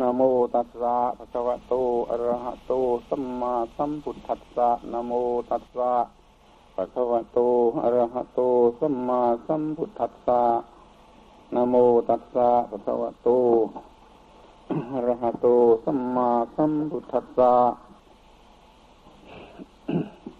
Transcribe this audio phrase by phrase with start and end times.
[0.00, 0.20] นะโม
[0.54, 1.74] ตัสสะภะคะวะโต
[2.10, 2.72] อะระหะโต
[3.08, 5.12] สัมมาสัมพุทธัสสะนะโม
[5.50, 5.92] ตัสสะ
[6.74, 7.38] ภะคะวะโต
[7.82, 8.40] อะระหะโต
[8.78, 10.42] สัมมาสัมพุทธัสสะ
[11.54, 11.74] นะโม
[12.08, 13.28] ตัสสะภะคะวะโต
[14.94, 15.46] อะระหะโต
[15.84, 17.52] สัมมาสัมพุทธัสสะ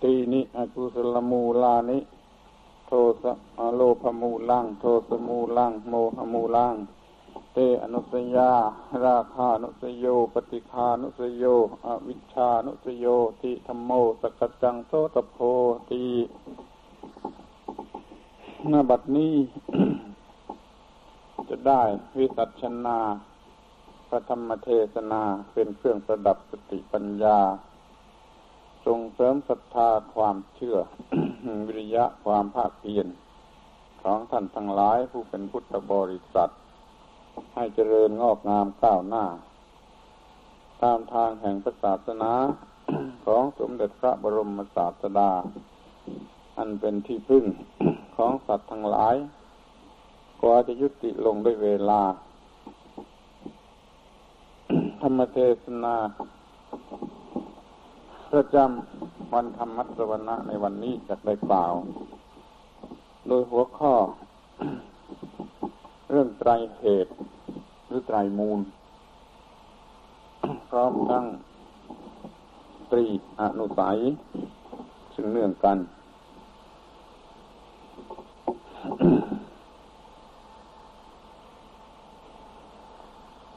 [0.02, 1.98] ตีนิอกุศลมูลานิ
[2.86, 3.32] โทสะ
[3.76, 5.94] โลภมูลัง โทสมูลัง โม
[6.30, 7.01] หมูลังง
[7.56, 8.52] เตอนุสยา
[9.06, 11.44] ราคานุสโย ปฏิคานุสโย
[11.86, 13.06] อวิชชานุสโย
[13.42, 13.90] ติธรรมโม
[14.22, 15.38] สกจังโสตโพ
[15.90, 16.04] ตี
[18.68, 19.34] หน้าบัดนี้
[21.48, 21.82] จะได้
[22.18, 22.98] วิสัชนา
[24.08, 25.22] พระธรรมเทศนา
[25.52, 27.38] เป็นเครื่องประดับสติปัญญา
[28.86, 30.76] ส่งเสริมศรัทธาความเชื่อ
[31.66, 33.06] วิริยะความภาคเพียร
[34.02, 36.50] ของท่านทั้งหลายผู้เป็นพุทธบริษัท
[37.54, 39.24] ให้เจริญงอกงามก้าวหน้า
[40.82, 42.32] ตามทางแห่งศาสนา
[43.26, 45.30] ของสมเด็จพระบรมศาสดา
[46.58, 47.44] อันเป็นที่พึ่ง
[48.16, 49.16] ของสัตว์ทั้งหลาย
[50.40, 52.02] กว่าจะยุติลงด้วยเวลา
[55.00, 55.96] ธรรมเทศนา
[58.32, 61.72] ประจำวันธรรมัสวนะในวันนี้จะได้กล่าว
[63.28, 63.92] โดยหัวข้อ
[66.14, 67.12] เรื่องไตรเหตุ
[67.86, 68.60] หรือไตรมูล
[70.70, 71.24] พร้อมทั้ง
[72.90, 73.04] ตรี
[73.40, 73.98] อนุสัย
[75.14, 75.78] ซึ่งเนื่องกัน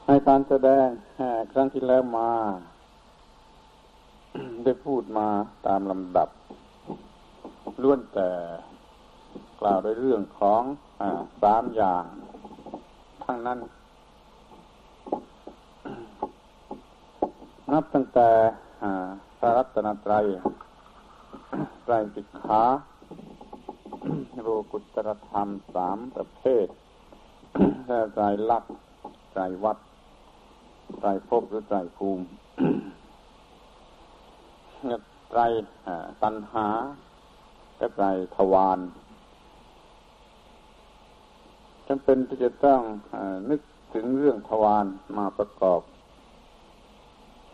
[0.06, 0.86] ในการแสดง
[1.52, 2.30] ครั้งที่แล้วมา
[4.64, 5.28] ได้พูดมา
[5.66, 6.28] ตามลำดับ
[7.82, 8.30] ล้วนแต่
[9.60, 10.62] กล่าวในเรื่องของ
[11.00, 11.02] อ
[11.42, 12.04] สามอย่าง
[13.26, 13.58] ทั้งนั้น
[17.72, 18.28] นับตั้งแต่
[19.38, 20.24] สารัตนตรัย
[21.84, 22.62] ไตรสิกขา
[24.42, 26.66] โลกุตรธรรมสามประเภท
[27.86, 28.72] และไตรลักษณ์
[29.30, 29.78] ไตรวัด
[31.00, 32.24] ไตรภพหรือไตรภูมิ
[35.30, 35.40] ไตร
[36.22, 36.68] ตัณหา
[37.78, 38.06] และไตร
[38.36, 38.78] ทวาร
[41.88, 42.80] จำเป็นที่จะต้อง
[43.14, 43.16] อ
[43.50, 43.60] นึก
[43.94, 44.86] ถึงเรื่องทวาร
[45.16, 45.80] มาประกอบ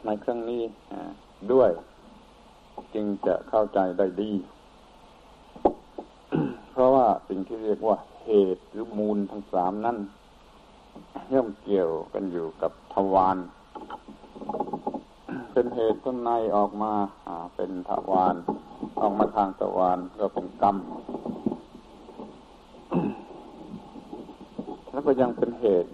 [0.05, 0.63] ในครั้งนี้
[1.53, 1.71] ด้วย
[2.95, 4.33] จึงจะเข้าใจได้ดี
[6.73, 9.99] เพราะว่าสิ่งที่เรียกว่าเหตุหรือมูลทั้งสามนั้น
[11.33, 13.37] ย่อมเกี่ยวกันอยู่กับทวาร
[15.53, 16.93] เป็นเหตุต้นในออกมา
[17.57, 18.35] เป็นทวาร
[19.01, 20.77] ออกมาทางตะวันก็เป็นกรรม
[25.03, 25.91] แล้วก็ยังเป็นเหตุ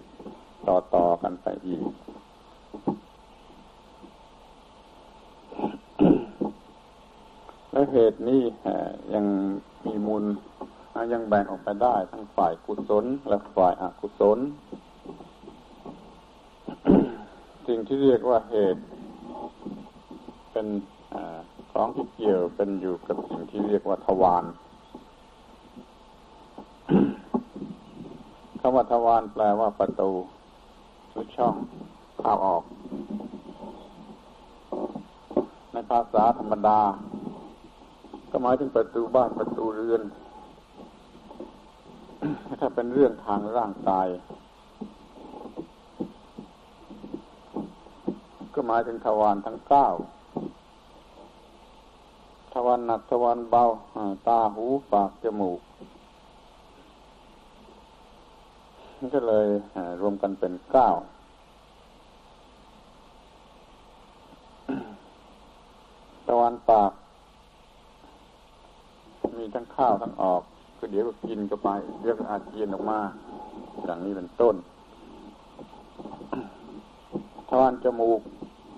[0.68, 1.82] ต่อต่อกันไปอีก
[7.72, 8.42] และเหตุนี้
[9.14, 9.26] ยัง
[9.86, 10.24] มีมูล
[11.12, 14.38] ยังแบ่งออกไปได้ทั้งฝ่ายกุศลและฝ่ายอกุศล
[17.66, 18.82] สิ่งที่เรียกว่าเหตุ
[20.52, 20.66] เป็น
[21.14, 21.16] อ
[21.72, 30.10] ของที่เกี่ยวเป็นอยู่กับสิ่งที่เรียกว่าทวารำว่าทวารแปลว่าประตู
[31.10, 31.54] หรือช่อง
[32.18, 32.62] เข้าออก
[35.72, 36.80] ในภาษาธรรมดา
[38.30, 40.02] ก็หมายถึงประตูบ้านประตูเรือน
[42.60, 44.08] ถ้าเป็นเรื่องทางร่างกาย
[48.54, 49.86] ก็หมายถึงทวารทั้งเก้า
[52.52, 53.62] ทวันหนักทวันเบา
[54.26, 55.60] ตาหูปากจมูก
[59.00, 59.48] นี่ก็เลย
[60.00, 60.88] รวมกันเป็นเก้า
[66.28, 66.92] ตะวันปาก
[69.38, 70.42] มีทั้งข้าวทั้งออก
[70.78, 71.68] ก็เดี๋ยวก็กินก็ไป
[72.00, 73.00] เดี๋ยวก็อาเจียนออกมา
[73.84, 74.56] อย่างนี้เป็นต้น
[77.48, 78.20] ทวารจมูก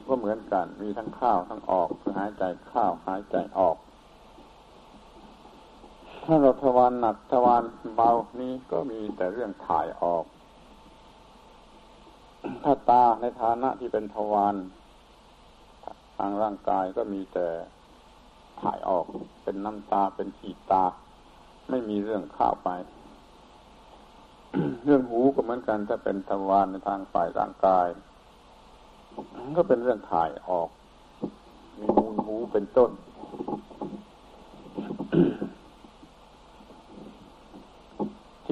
[0.09, 3.77] ก็เหมือนกัน มีทั้งข้าวทั้งออกคือหายใจเข้าหายใจออก
[6.25, 7.63] ถ้าเราทวารหนักทวาร
[7.97, 10.25] เบานี้ก็มีแต่เรื่องถ่ายออก
[12.65, 14.57] ถ้าตาในฐานะที่เป็นทวาร
[16.17, 17.49] ทางร่างกายก็มีแต่
[18.63, 19.05] ถ่ายออก
[19.43, 20.85] เป็นน้ำตาเป็นขีดตา
[21.71, 22.71] ไม่มีเรื่องข้าวไป
[24.85, 27.87] เรื่องหูก็เหมือนกัน ถ้าเป็นทวารในทางฝ่ายร่างกาย
[29.57, 30.69] ก็เป็นเรื่องถ่ายออก
[31.79, 32.91] มีมูลหูเป็นต้น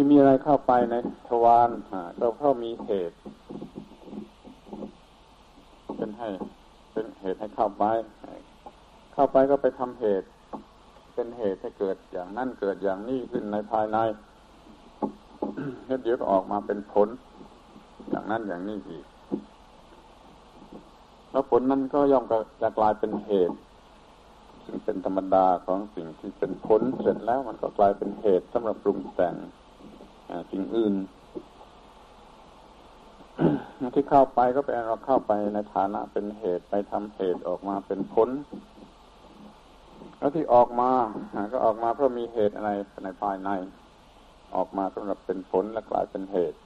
[0.01, 0.95] ที่มีอะไรเข้าไปใน
[1.29, 1.71] ทวาร
[2.21, 3.17] ก็เพราะมีเหตุ
[5.97, 6.29] เป็นให้
[6.93, 7.85] เป็นเหตุให้เข้าไป
[9.15, 10.27] เข้าไปก็ไปทำเหตุ
[11.15, 13.99] เป็นเหตุให้เกิดอย่างนั่นเกิดอย่างนี้ขึ้นในภายใน
[16.05, 17.09] เดี๋ยวก็ออกมาเป็นผล
[18.11, 19.05] อย่างนั้นอย่างนี้อีก
[21.31, 22.25] แล้วผลนั้นก็ย่อม
[22.63, 23.57] จะกลายเป็นเหตุ
[24.65, 29.37] ซึ่งเป็นธรรมดาของสิ่งที่เป็นผลเสร็จแล้วมันก็กลายเป็นเหตุสำหรับปรุงแต่ง
[30.51, 30.95] สิ่งอื่น
[33.95, 38.29] ที่เข้าไปก็เป็นเราเข้าไปในฐานะเป็นเหตุไปทำเหตุออกมาเป็นผล
[40.19, 40.91] แล้วที่ออกมา
[41.53, 42.71] ก็ออกมาเพราะมีเหตุอะไร
[43.05, 43.51] ในภายใน
[44.55, 46.59] ออกมาสำหรับเป็นผลและกลายเป็นเหตุ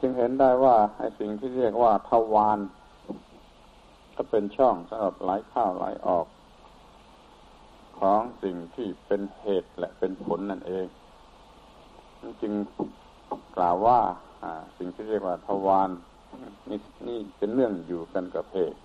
[0.00, 2.58] จึงเห็นได้ว่าไอ้สิ่งที่เรียกว่าทวาร
[4.16, 6.26] ก็เป็นช่องสำหรับไหลเข้าไหลออก
[7.98, 10.86] ของสิ่งที่เป็นเหตุและเป็นผลนั่นเอง
[12.42, 12.52] จึง
[13.56, 13.98] กล่าวว่า
[14.78, 15.90] สิ่งที่เรียกว่าทวาร
[16.70, 16.78] นี่
[17.08, 18.78] นี่เป็นเรื่องอยู่กันกับเหตุ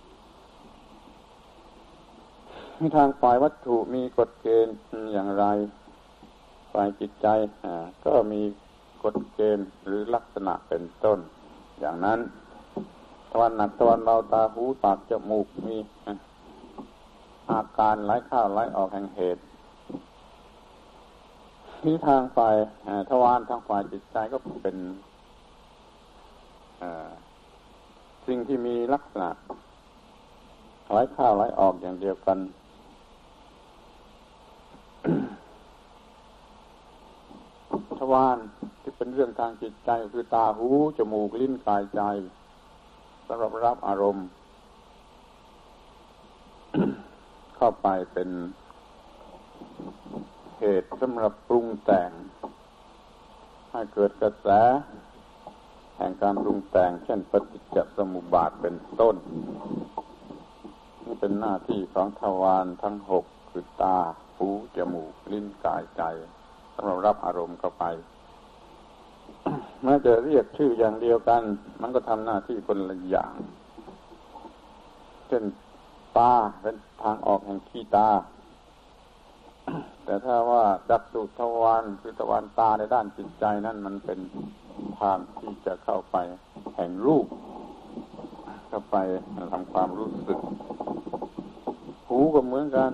[2.77, 4.75] ในทางฝ่ายวัตถุมีกฎเกณฑ์
[5.13, 5.45] อย่างไร
[6.73, 7.27] ฝ่ายจิตใจ
[8.05, 8.41] ก็มี
[9.03, 11.19] กฎเกณฑ์หรือลักษณะเป็นต้น
[11.79, 12.19] อย่างนั้น
[13.31, 15.77] ตวันหนักตวันเราตาหูปากจมูกมี
[17.51, 19.41] อาการไหลเข้าไหลออกแห่งเหตุ
[21.81, 22.55] ที่ทางฝ่าย
[23.09, 24.77] ทวารทางฝ่ายจิตใจก็เป็น
[28.27, 29.29] สิ่งที่มีลักษณะ
[30.91, 32.37] ไหลเข้าไหลออกอย่างเดียวกัน
[37.99, 38.37] ทวาร
[38.81, 40.67] ที่เป็นเรื่องทางจิตใจคือตาหู
[40.97, 42.01] จมูกลิ้นกายใจ
[43.27, 44.25] สำหรับรับอารมณ์
[47.55, 48.29] เข้าไปเป็น
[50.63, 52.11] เหตุสำหรับปรุงแต่ง
[53.71, 54.47] ให้เกิดกระแส
[55.97, 59.15] แห่งการปรุงแต่ง เช่นปฏิจจสมุปบาทเป็นต้น
[61.05, 63.97] นี่เป็นหน้าที่ของทวารทั้งหกคือตา
[64.37, 66.01] หู จมูก ลิ้น กาย ใจ
[66.75, 67.83] สำหรับรับอารมณ์เข้าไป
[69.83, 71.41] แม้จะเรียกชื่ออย่างเดียวกัน
[71.81, 73.33] มันก็ทำหน้าที่คนละอย่าง
[75.27, 75.43] เช่น
[76.17, 78.09] ตาเป็นทางออกแห่งขี้ตา
[80.09, 84.19] แต่ถ้าว่าจักสุทวารคือทวารตาในด้านจิตใจนั่นมันเป็น
[84.99, 86.17] ทางที่จะเข้าไป
[86.75, 87.25] แห่งรูป
[88.67, 88.97] เข้าไป
[89.53, 90.39] ทำความรู้สึก
[92.07, 92.91] หูก็เหมือนกัน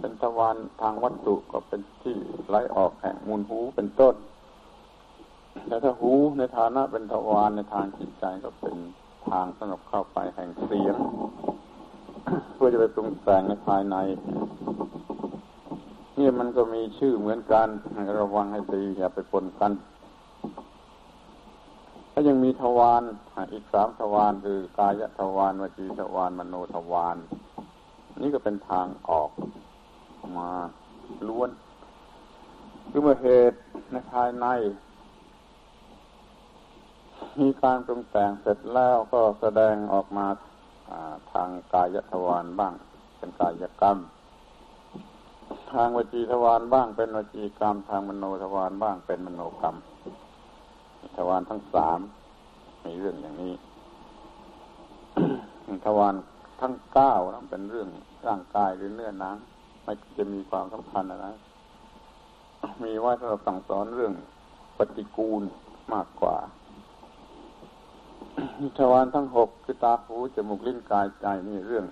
[0.00, 2.16] เป็นทวารทางวัตถุก็เป็นที่
[2.48, 4.14] ไหลออกแห่งมูลหูเป็นต้น
[5.66, 8.76] แต่ถ้าหูในฐานะเป็นทวารในทางจิตใจก็เป็น
[9.30, 10.96] ทางสำหรับเข้าไปแห่งเสียง
[12.54, 13.96] เพื่อจะไปปรุงแต่งในภายใน
[16.18, 17.68] นี่มันก็มีชื่อเหมือนกัน
[18.20, 19.72] ระวังให้ดีอย่าไปปนกัน
[22.12, 23.02] ถ้ายังมีทวาร
[23.52, 27.16] อีกสามทวารคือกายทวารวจีทวารมโนทวาร
[28.22, 29.30] นี่ก็เป็นทางออก
[30.36, 30.50] มา
[31.28, 31.50] ล้วน
[32.90, 33.56] คือเมื่อเหตุ
[33.90, 34.46] ในภายใน
[37.40, 40.26] มีการปรุงแต่งเสร็จแล้วก็แสดงออกมา
[41.32, 42.72] ทางกายทวารบ้าง
[43.18, 43.98] เป็นกายกรรม
[45.72, 49.76] ทางวจีทวารบ้างเป็นวจีกรรม ทางมโนทวารบ้างเป็นมโนกรรม
[51.16, 52.00] ทวารทั้งสาม
[52.84, 53.54] มีเรื่องอย่างนี้
[55.86, 56.14] ทวาร
[56.60, 57.88] ทั้งเก้านั้นเป็นเรื่อง
[58.26, 59.36] ร่างกายหรือเนื้อหนัง
[59.82, 61.34] ไม่จะมีความสำคัญนะ
[62.82, 64.12] มีไว้สำหรับสั่งสอนเรื่อง
[64.78, 65.42] ปฏิกูล
[65.94, 66.36] มากกว่า
[68.78, 71.86] ทวารทั้งหกคือตาหูจมูกลิ้นกายใจนี่เรื่อง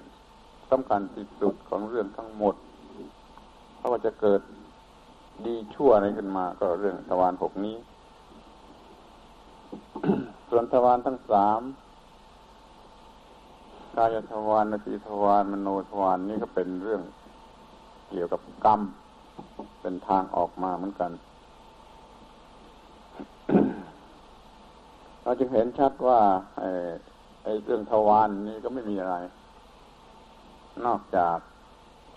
[0.71, 2.55] สำคัญที่สุดของเรื่องทั้งหมด
[3.85, 4.41] เพราะว่าจะเกิด
[5.47, 7.77] ดีชั่วอะไรขึ้นมา ก็เรื่องทวารหกนี้
[10.51, 11.61] ส่วนทวารทั้งสาม
[13.97, 17.03] กายทวารนตีทวารมโนทวารนี่ก็เป็นเรื่อง
[18.11, 18.81] เกี่ยวกับกรรม
[19.81, 21.11] เป็นทางออกมาเหมือนกัน
[25.23, 26.21] เราจึงเห็นชัดว่า
[27.45, 29.17] ไอ้เรื่องทวารนนี้ก็ไม่มีอะไร
[30.87, 31.39] นอกจาก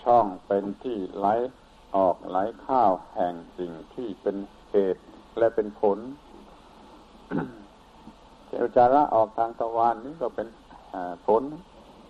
[0.08, 1.28] ช่องเป็นที่ไหล
[1.96, 4.36] ออกไหลข้าวแห่งสิ่งที่เป็น
[4.72, 5.02] เหตุ
[5.38, 6.00] และเป็นผล
[8.48, 10.48] เจวจาระออกทางทวารนนี้ก็เป็น
[11.28, 11.44] ผล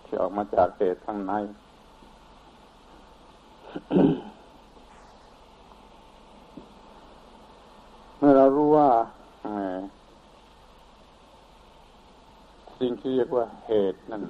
[0.04, 1.32] ที่ออกมาจากเหตุข้างใน
[8.18, 8.88] เมื่อเรารู้ว่า
[12.78, 14.22] สิ่งที่เรียกว่าเหตุนั่น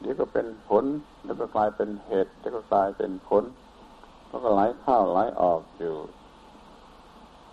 [0.00, 0.84] เดี๋ยวก็เป็นผล
[1.28, 3.44] แล้วก็กลายเป็นเหตุแล้วก็กลายเป็นผล
[4.28, 5.94] แล้วก็ไหลเข้าไหลออกอยู่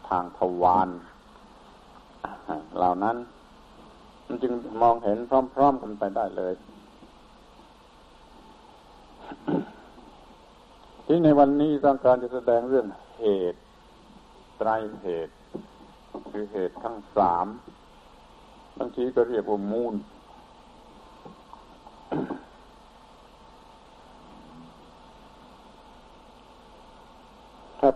[0.09, 0.89] ทางทวาร
[2.77, 3.17] เหล่านั้น
[4.27, 5.17] มันจึงมองเห็น
[5.55, 6.53] พร้อมๆกันไปได้เลย
[11.05, 12.87] ที่ในวันนี้ต้องการจะแสดงเรื่อง
[13.19, 13.59] เหตุ
[14.57, 14.69] ไตร
[15.03, 15.33] เหตุ
[16.31, 17.47] คือเหตุทั้งสาม
[18.79, 19.93] บางทีก็เรียกว่ามูล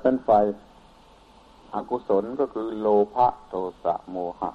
[0.01, 0.29] เป็นไฟ
[1.73, 3.53] อกุศลก็คือโลภะโท
[3.83, 4.51] สะโมหะ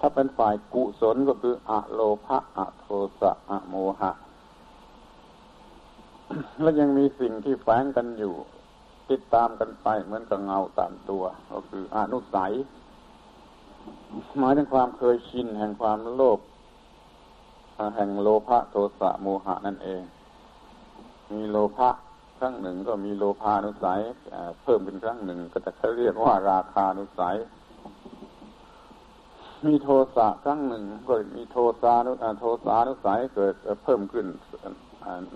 [0.00, 2.86] ถ้าเป็นฝ่ายกุศลก็คืออะโลภะอะโท
[3.20, 4.12] สะอะโมหะ
[6.62, 8.34] แล้วยังมีสิ่งที่แฝงกันอยู่
[9.10, 12.52] ติดตามกันไปเหมือนกับเงาตามตัว ก็คืออนุสัย
[14.38, 16.40] หมายถึงความเคยชินแห่งความโลภ
[17.96, 20.02] แห่งโลภะโทสะโมหะนั่นเอง
[21.32, 21.88] มีโลภะ
[22.40, 24.00] ครั้งหนึ่งก็มีโลภานุสัย
[24.62, 27.36] เพิ่มเป็นครั้งหนึ่งก็จะเขาเรียกว่าราคานุสัย
[29.66, 33.54] มีโทสะครั้งหนึ่งก็มีโทสานุโทสานุสัยเกิด
[33.84, 34.26] เพิ่มขึ้น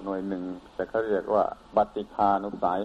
[0.04, 0.42] หน่วยหนึ่ง
[0.74, 1.44] แต่เขาเรียกว่า
[1.76, 2.80] บัติคานุสัย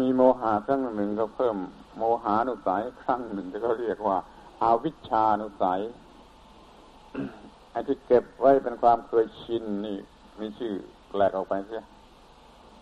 [0.00, 1.56] มีโมหะครั้งหนึ่งก็เพิ่ม
[1.98, 4.18] โมหานุสัยครั้งหนึ่งที่เขาเรียกว่า
[4.62, 5.80] อาวิชชานุสัย
[7.70, 9.98] ไอ้ที่เก็บไว้เป็นความเคยชินนี่
[10.40, 10.72] มีชื่อ
[11.10, 11.84] แปลกออกไปเสีย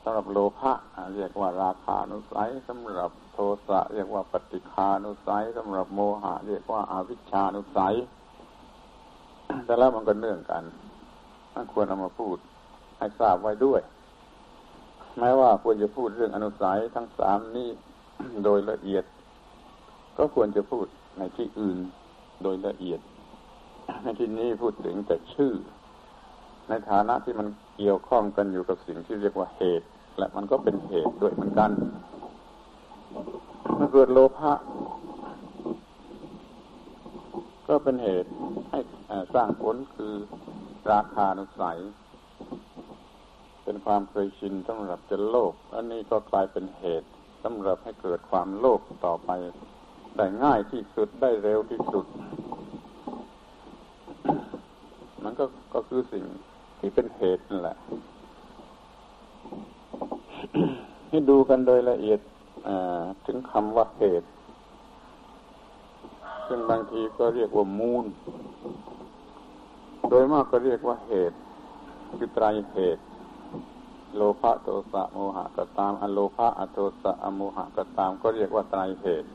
[0.02, 0.72] สำหรับโลภะ
[1.14, 3.38] เรียกว่าราคานุสัยสำหรับโท
[3.68, 7.94] สะเรียกว่าปฏิคานุสัยสำหรับโมหะ เรียกว่าอาวิชชานุสัย
[9.64, 10.64] แต่แล้วมันก็เนื่องกัน
[11.54, 12.36] มันควรเอามาพูด
[12.98, 13.80] ให้ทราบไว้ด้วย
[15.18, 17.68] แม้ว่าควรจะพูดเรื่องอนุสัยทั้งสามนี้
[18.44, 19.04] โดยละเอียด
[20.18, 20.86] ก็ควรจะพูด
[21.18, 21.78] ในที่อื่น
[22.42, 23.00] โดยละเอียด
[24.02, 25.52] ในที่นี้พูดถึงแต่ชื่อ
[26.70, 27.48] ในฐานะที่มัน
[27.78, 29.86] เกี่ยวข้องกันอยู่กับสิ่งที่เรียกว่าเหตุ
[30.18, 31.70] และมันก็เป็นเหตุด้วยเหมือนกัน
[33.76, 34.52] เมื่อเกิดโลภะ
[37.68, 38.30] ก็เป็นเหตุ
[38.70, 38.78] ให้
[39.34, 40.14] สร้างผลคือ
[40.92, 41.78] ราคานุสัย
[43.64, 47.08] เป็นความเคยชินสำหรับจะโลภอันนี้ก็กลายเป็นเหตุ
[47.44, 49.30] สำหรับให้เกิดความโลภต่อไป
[50.16, 52.06] ได้ง่ายที่สุดได้เร็วที่สุด
[55.24, 56.24] มันก็ก็คือสิ่ง
[56.80, 57.76] ที่เป็นเหตุนั่นแหละ
[61.08, 62.20] ให้ดูกันโดยละเอียด
[63.26, 64.26] ถึงคำว่าเหตุ
[66.46, 68.04] ซึ่งบางทีก็เรียกว่ามูล
[70.08, 71.36] โดยมากก็เรียกว่าเหตุ
[72.16, 73.02] คือไตรเหตุ
[74.16, 79.28] โลภะโทสะโมหะก็ตาม อโลภะอโทสะอโมหะก็ตาม ก็เรียกว่าไตรเหตุ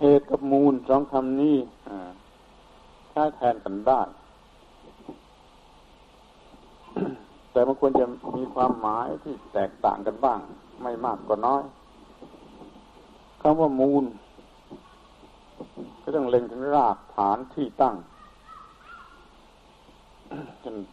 [0.00, 1.56] เหตุกับมูลสองคำนี้
[3.18, 4.00] ช้แทนกันได้
[7.52, 8.06] แต่มันควรจะ
[8.36, 10.40] มีความหมายที่แตกต่างกันบ้าง
[10.82, 11.62] ไม่มากก็น้อย
[13.40, 14.04] คำว่ามูล
[16.02, 17.96] ก็ต้องเล็งถึงรากฐานที่ตั้ง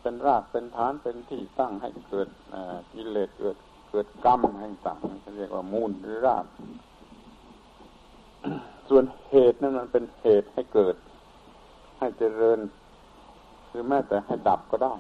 [0.02, 2.28] เป็นรากเป็นฐานเป็นที่ตั้งให้เกิด
[2.94, 3.58] กิเลสเกิด
[3.90, 5.00] เกิดกรรมแห่งต่าง
[5.38, 6.46] เรียกว่ามูลหรือราก
[8.90, 10.96] ส่วนเหตุนั้นมันเป็นเหตุให้เกิด
[12.06, 12.60] ให้เจริญ
[13.70, 14.94] หรือแม้แต่ให้ดับก็ได้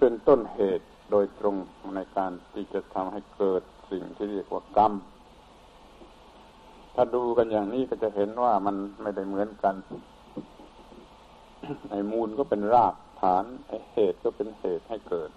[0.00, 1.56] เป็นต้นเหตุโดยตรง
[1.96, 4.92] ในการที่จะทำให้เกิดสิ่งที่เรียกว่ากรรม
[6.94, 9.74] ถ้าดูกันอย่างนี้ก็จะเห็นว่ามันไม่ได้เหมือนกัน
[11.90, 15.30] ไอ้มูลก็เป็นรากฐานไอ้เหตุก็เป็นเหตุให้เกิด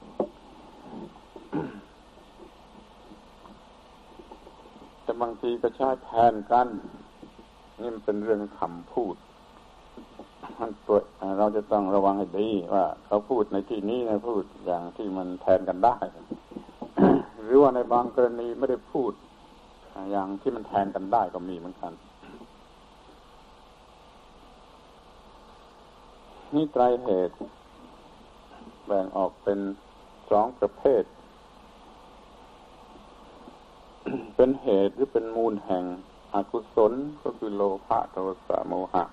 [5.04, 6.68] แต่บางทีก็ใช้แทนกัน
[7.82, 9.16] นี่มันเป็นเรื่องคำพูด
[10.88, 10.98] ตัว
[11.38, 15.98] เราจะต้องระวังให้ดีว่า เขาพูดในที่นี้นะพูดอย่างที่มันแทนกันได้
[17.44, 19.12] หรือว่าในบางกรณีไม่ได้พูด
[20.12, 21.94] อย่างที่มันแทนกันได้ก็มีเหมือนกัน
[26.56, 27.36] นี่ไตรเหตุ
[28.86, 29.60] แบ่งออกเป็น
[30.32, 31.04] สองประเภท
[34.36, 35.84] เป็นเหตุหรือเป็นมูลแห่ง
[36.34, 39.04] อกุศลก็คือโลภะโทสะโมหะ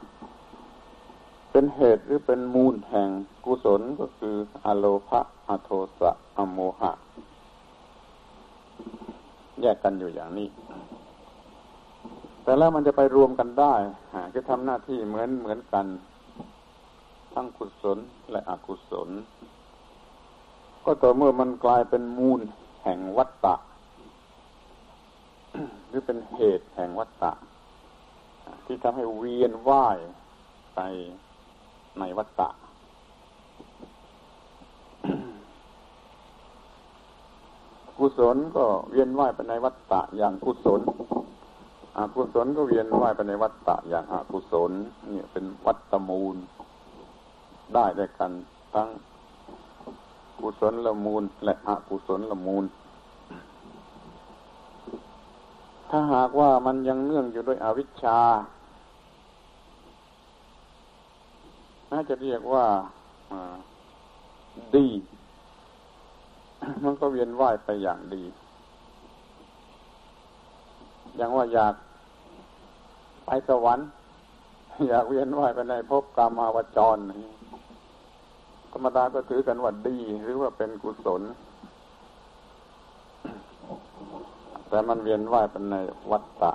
[1.51, 3.09] เป็นเหตุหรือเป็นมูลแห่ง
[3.45, 4.35] กุศลก็คือ
[4.65, 5.71] อโลภะอโท
[6.01, 6.93] สะอโมหะ
[9.61, 10.49] แยกกันอยู่อย่างนี้
[12.43, 13.75] แต่แล้วมันจะไปรวมกันได้
[14.35, 15.87] จะทำหน้าที่เหมือนเหมือนกัน
[17.35, 17.99] ทั้งกุศล
[18.31, 19.09] และอกุศล
[20.85, 22.41] ก็ต่อเมื่อมันกลายเป็นมูล
[22.85, 23.55] แห่งวัตตะ
[25.89, 27.33] หรือเป็นเหตุแห่งวัตตะ
[28.67, 29.99] ที่ทำให้เวียนว่าย
[30.75, 30.81] ไป
[31.99, 32.49] ในวัตตะ
[37.99, 40.81] กุศลก็เวียนว่ายไปในวัฏฏะอย่างกุศล
[41.97, 44.73] อกุศลก็เวียนว่ายไปในวัฏฏะอย่างอกุศล
[45.11, 46.37] นี่เป็นวัฏมูล
[47.75, 48.31] ได้ด้วยกัน
[48.75, 48.89] ทั้ง
[50.41, 52.65] กุศลละมูลและอกุศลละมูล
[55.91, 58.19] ถ้าหากว่ามันยังเนื่องอยู่ด้วยอวิชชา
[61.91, 62.65] น่าจะเรียกว่า
[64.75, 64.87] ดี
[66.85, 68.25] มันก็เวียนว่ายไปอย่างดี
[71.17, 71.75] อย่างว่าอยาก
[73.25, 73.87] ไปสวรรค์
[74.89, 76.99] อยากเวียนว่ายไปในภพกรรมาวจร
[78.73, 81.23] ธรรมดาก็ถือกันว่าดี หรือว่าเป็นกุศล
[84.69, 85.77] แต่มันเวียนว่ายไปใน
[86.11, 86.53] วัฏฏะ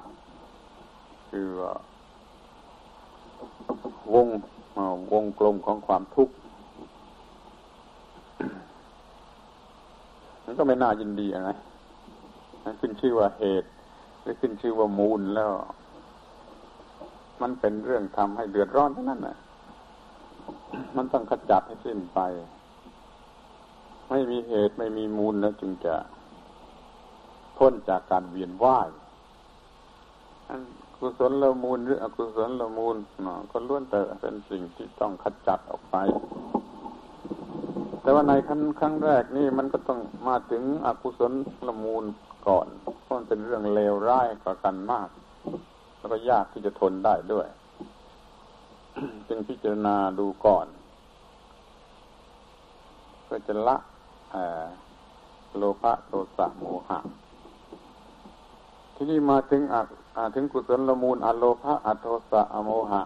[1.29, 1.47] คือ
[4.13, 4.27] วง
[5.11, 6.35] วงกลมของความทุกข์
[10.43, 11.57] มันก็ไม่น่ายินดีอะ
[12.63, 13.69] มันขึ้นชื่อว่าเหตุ
[14.21, 15.51] หรือขึ้นชื่อว่ามูลแล้ว
[17.41, 19.37] มันเป็นเรื่องทำให้เดือดร้อนเทั้งนั้นนะ
[20.95, 22.19] มันต้องขจัดให้สิ้นไป
[24.09, 25.95] ไม่มีเหตุไม่มีมูลแล้วจึงจะ
[27.57, 28.89] พ้นจากการเวียนว่าย
[30.97, 32.95] กุศลละมูลหรืออกุศลละมูล
[33.51, 35.95] ก็ล้วนแต่เป็นสิ่งที่ต้องขจัดออกไป
[38.01, 41.33] แต่ว่าในขั้นครั้งแรกนี่มันก็ต้องมาถึงอกุศล
[41.67, 42.03] ละมูล
[42.47, 42.67] ก่อน
[43.03, 45.09] เพราะมันเป็นเรื่องเลวร้ายกว่ากันมาก
[45.97, 47.47] แล้วก็ยากที่จะทนได้ด้วย
[49.27, 50.67] จึงพิจารณาดูก่อน
[53.23, 53.77] เพื่อจะละ
[55.57, 56.99] โลภะโทสะโมหะ
[59.03, 59.87] ที่นี่มาถึงอัก
[60.35, 63.01] ถึงกุศลละมูลอโลภะอโทสะอโมหะ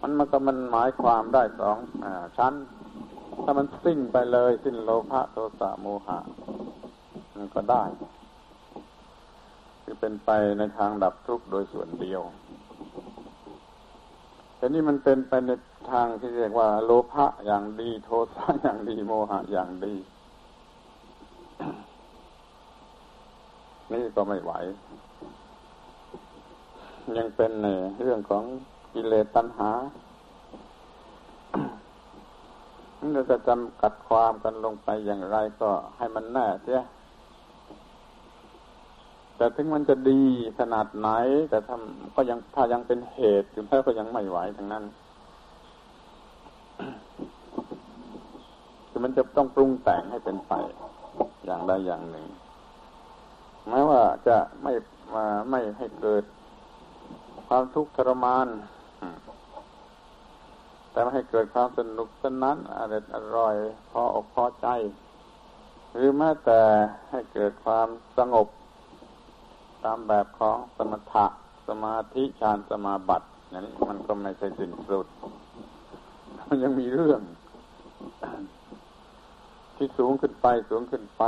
[0.00, 2.54] มันมันก็มันหมายความได้สองอชั้น
[3.42, 6.18] ถ้ามันสิ้นไปเลยสิ้นโลภะโทสะโมหะ
[7.36, 7.84] มันก็ได้
[9.82, 12.22] คือเป็นไปในทางดับทุกข์โดยส่วนเดียว
[14.56, 15.50] แต่นี่มันเป็นไปใน
[15.92, 19.94] ทางที่เรียกว่า โลภะอย่างดี โทสะอย่างดีโมหะอย่างดี
[23.92, 24.52] นี่ก็ไม่ไหว
[27.18, 27.68] ยังเป็นใน
[28.02, 28.44] เรื่องของ
[28.92, 29.70] กิเลสตัณหา
[33.12, 36.80] เราจะจำกัดความกันลงไปอย่างไรก็ให้มันแน่เสีย
[39.36, 40.22] แต่ถึงมันจะดี
[40.58, 41.08] ขนาดไหน
[41.50, 44.84] แต่ทำก็ยังถ้ายังเป็นเหตุถึงแม้ก็ยังไม่ไหวทั้งนั้น
[48.88, 50.52] คือมันจะต้องปรุงแต่งให้เป็นไป
[51.44, 52.26] อย่างใดอย่างหนึ่ง
[53.68, 54.72] แม้ว่าจะไม่
[55.14, 56.24] มาไม่ให้เกิด
[57.48, 58.48] ความทุกข์ทรมาน
[60.90, 63.56] แต่ไม่ให้เกิดความสนุกสนานอร่อยอร่อย
[63.90, 64.68] พออกพอใจ
[65.94, 66.60] หรือแม้แต่
[67.10, 68.48] ให้เกิดความสงบ
[69.84, 71.26] ตามแบบของสมถะ
[71.68, 75.06] สมาธิฌานสมาบัตินั้นมันก็ไม่ใช่สิ้นสุด
[76.46, 77.20] มันยังมีเรื่อง
[79.82, 81.22] ที่สูงขึ้นไปสูงขึ้นไป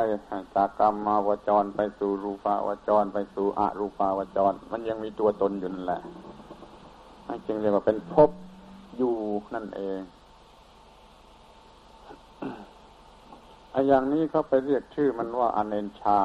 [0.54, 6.00] จากกรรมมาวจรไปสู่รูปาวจร ไปสู่อรูปาวจร มันยังมีตัวตนอยู่นั่นแหละ
[7.46, 8.30] จึงเรียกว่าเป็นภพ
[8.96, 9.14] อยู่
[9.54, 10.00] นั่นเอง
[13.72, 16.18] ไอ้อย่างนี้เขาไปเรียกชื่อมันว่าอเนนชา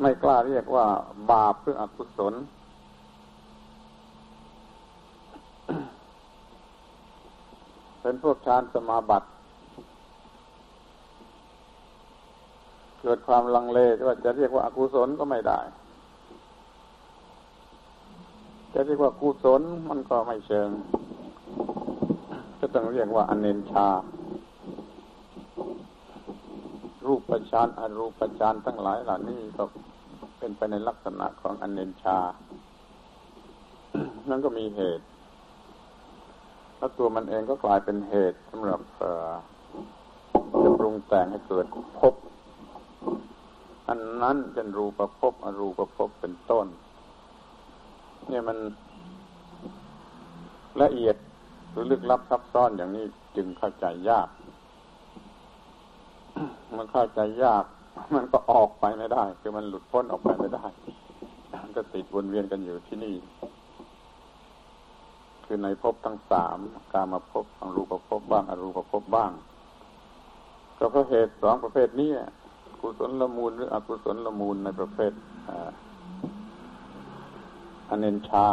[0.00, 0.86] ไม่กล้าเรียกว่า
[1.30, 2.34] บาปหรืออกุศล
[8.10, 9.28] เป็นพวกฌานสมาบัติ
[13.00, 15.60] เกิดความลังเลว่าจะเรียกว่าอากุศลก็ไม่ได้
[18.74, 20.68] จะเรียกว่ากุศลมันก็ไม่เชิง
[22.58, 23.88] ก็ต้องเรียกว่าอเนนชา
[27.06, 29.64] รูปประชานอรูปประชานทั้งหลายเหล่านี้ก็
[30.38, 32.18] เป็นไปในลักษณะของอเนนชา
[34.28, 35.06] นั่นก็มีเหตุ
[36.80, 38.80] แล้วตัวมันเองก็กลายเป็นเหตุสำหรับ
[40.62, 41.66] จะปรุงแต่งให้เกิด
[41.98, 42.14] ภพ
[43.88, 46.66] อันนั้นเป็นรูปภพอรูปภพเป็นต้น
[48.28, 48.58] เนี่ยมัน
[50.82, 51.16] ละเอียด
[51.70, 53.04] หรือลึกลับซับซ้อนอย่างนี้
[53.36, 54.28] จึงเข้าใจยาก
[56.76, 57.64] มันเข้าใจยาก
[58.14, 60.64] มันก็ออกไปไม่ได้ คือมันหลุดพ้นออกไปไม่ได้
[61.62, 63.14] มันก็ติดวนเวียนกันอยู่ที่นี่
[65.52, 66.58] คือในภพทั้งสาม
[66.92, 69.32] กามาภพอรูปภพบ้างอรูปภพบ้าง
[70.78, 72.10] ก็เพราะเหตุสองประเภทนี้
[72.80, 75.12] กุศลละมูลหรืออกุศลละมูลในประเภท
[77.88, 78.48] อเนนชา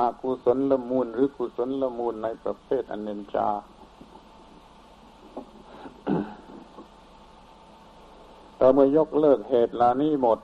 [0.00, 3.48] อากุศลละมูลหรือกุศลละมูลในประเภทอเนนจา
[8.58, 10.38] ต่อเมื่อยกเลิกเหตุลานี้หมด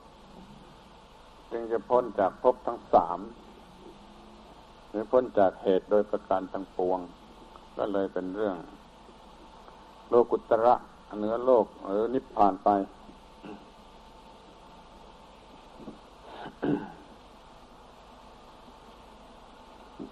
[1.53, 3.21] จึงจะพ้นจากภพทั้งสาม
[4.97, 7.01] รือพ้นจากเหตุโดยประการทั้งปวง
[7.77, 8.57] ก็เลยเป็นเรื่อง
[10.09, 10.75] โลกุตระ
[11.21, 12.69] เนื้อโลกหรือนิพพานไป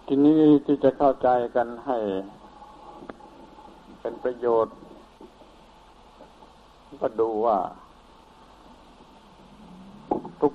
[0.06, 1.98] ทีนี้ที่จะเข้าใจกันให้
[4.00, 4.74] เป็นประโยชน์
[7.00, 7.58] ก็ดูว่า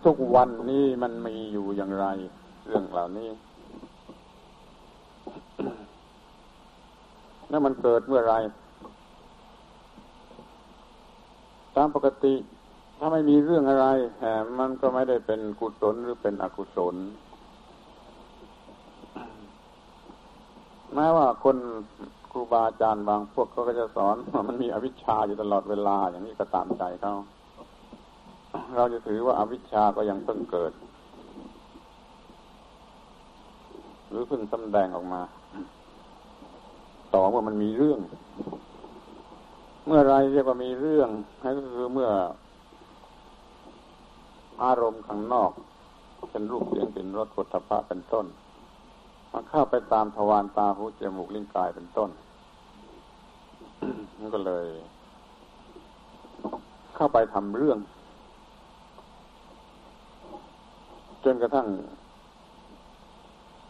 [0.06, 2.06] ทุกๆวันนี้มันมีอยู่อย่างไร
[2.68, 3.30] เรื่องเหล่านี้
[7.50, 8.36] แล้วมันเกิดเมื่อไร
[11.76, 12.34] ตามปกติ
[13.00, 13.88] ถ้าไม่มีเรื่องอะไร
[14.20, 14.26] แหม
[14.60, 16.96] มันก็ไม่ได้เป็นกุศลหรือเป็นอกุศล
[20.96, 21.58] แม้ว่าคน
[22.32, 27.14] ครูบาอาจารย์บางพวกเขาก็จะสอนว่ามันมีอวิชชาอยู่ตลอดเวลา อย่างนี้ก็ตามใจเขา
[28.76, 30.74] เราจะถือว่าอาวิชชาก็ยังเพิ่งเกิด
[34.10, 35.22] หรือเพิ่งสำแดงออกมา
[37.14, 38.00] ต่อเมื่อมันมีเรื่อง
[39.86, 41.10] เมื่อไรเรียกว่ามีเรื่อง
[41.44, 42.10] นั่นก็คือเมื่อ
[44.64, 45.52] อารมณ์ข้างนอก
[46.32, 48.26] เป็นรูปเสียงเป็นรสผลพะเป็นต้น
[49.32, 52.10] มันเข้าไปตามทวารตาหูจมูกลิ้นกายเป็นต้น
[54.18, 54.68] มันก็เลย
[56.96, 57.80] เข้าไปทำเรื่อง
[61.24, 61.68] จนกระทั่ง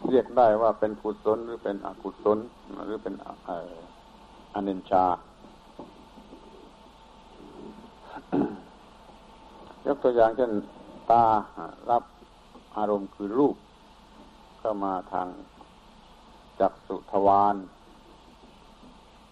[0.09, 2.37] เรียกได้ว่าเป็นกุศลหรือเป็นอกุศล
[2.85, 3.13] หรือเป็น
[4.53, 5.05] อนินชา
[9.85, 10.51] ยกตัวอย่างเช่น
[11.11, 11.25] ตา
[11.89, 12.03] รับ
[12.77, 13.55] อารมณ์คือรูป
[14.59, 15.27] เข้ามาทาง
[16.59, 17.55] จักสุทวาร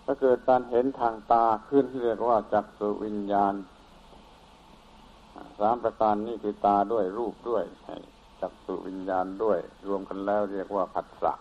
[0.04, 3.54] ถ้าเกิดการเห็นทางตาขึ้นเรียกว่าจักสุวิญญาณ
[5.60, 7.64] สามประการนี้คือตาด้วยรูปด้วย
[8.42, 11.34] จักสุวิญญาณด้วย รวมกันแล้วเรียกว่าผัสสะ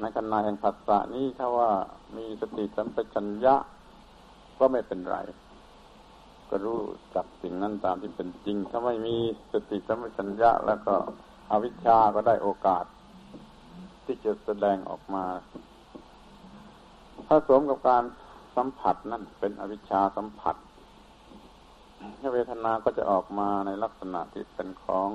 [0.00, 1.70] ในขณะแห่งผัสสะนี้ถ้าว่า
[2.16, 3.54] มีสติสัมปชัญญะ
[4.58, 5.16] ก็ไม่เป็นไร
[6.50, 6.80] ก็รู้
[7.14, 9.16] จักสิ่งนั้นตามที่เป็นจริง ถ้าไม่มี
[9.52, 10.94] สติสัมปชัญญะ แล้วก็
[11.50, 12.84] อวิชชาก็ได้โอกาส
[14.04, 15.24] ที่จะแสดงออกมา
[17.26, 18.04] ถ้าสมกับการ
[18.56, 20.56] สัมผัสนั่นเป็นอวิชชาสัมผัส
[22.32, 25.10] เวทนาก็จะออกมาในลักษณะที่เป็นของ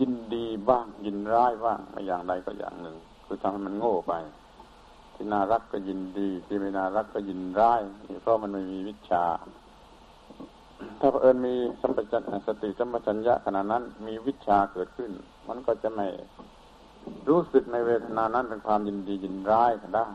[0.00, 4.14] ยินดีบ้าง ยินร้ายบ้างไม่อย่างใดก็อย่างหนึ่ง คือทำให้มันโง่ไป
[5.14, 7.80] ที่น่ารักก็ยินดี ที่ไม่น่ารักก็ยินร้าย
[8.22, 9.24] เพราะมันไม่มีวิชา
[11.00, 15.10] ถ้าเอิญมีสัมปชัญญะสติสัมปชัญญะขณะนั้น มีวิชาเกิดขึ้น
[15.48, 16.06] มันก็จะไม่
[17.28, 20.06] รู้สึกในเวทนานั้นเป็นความยินดียินร้ายก็ได้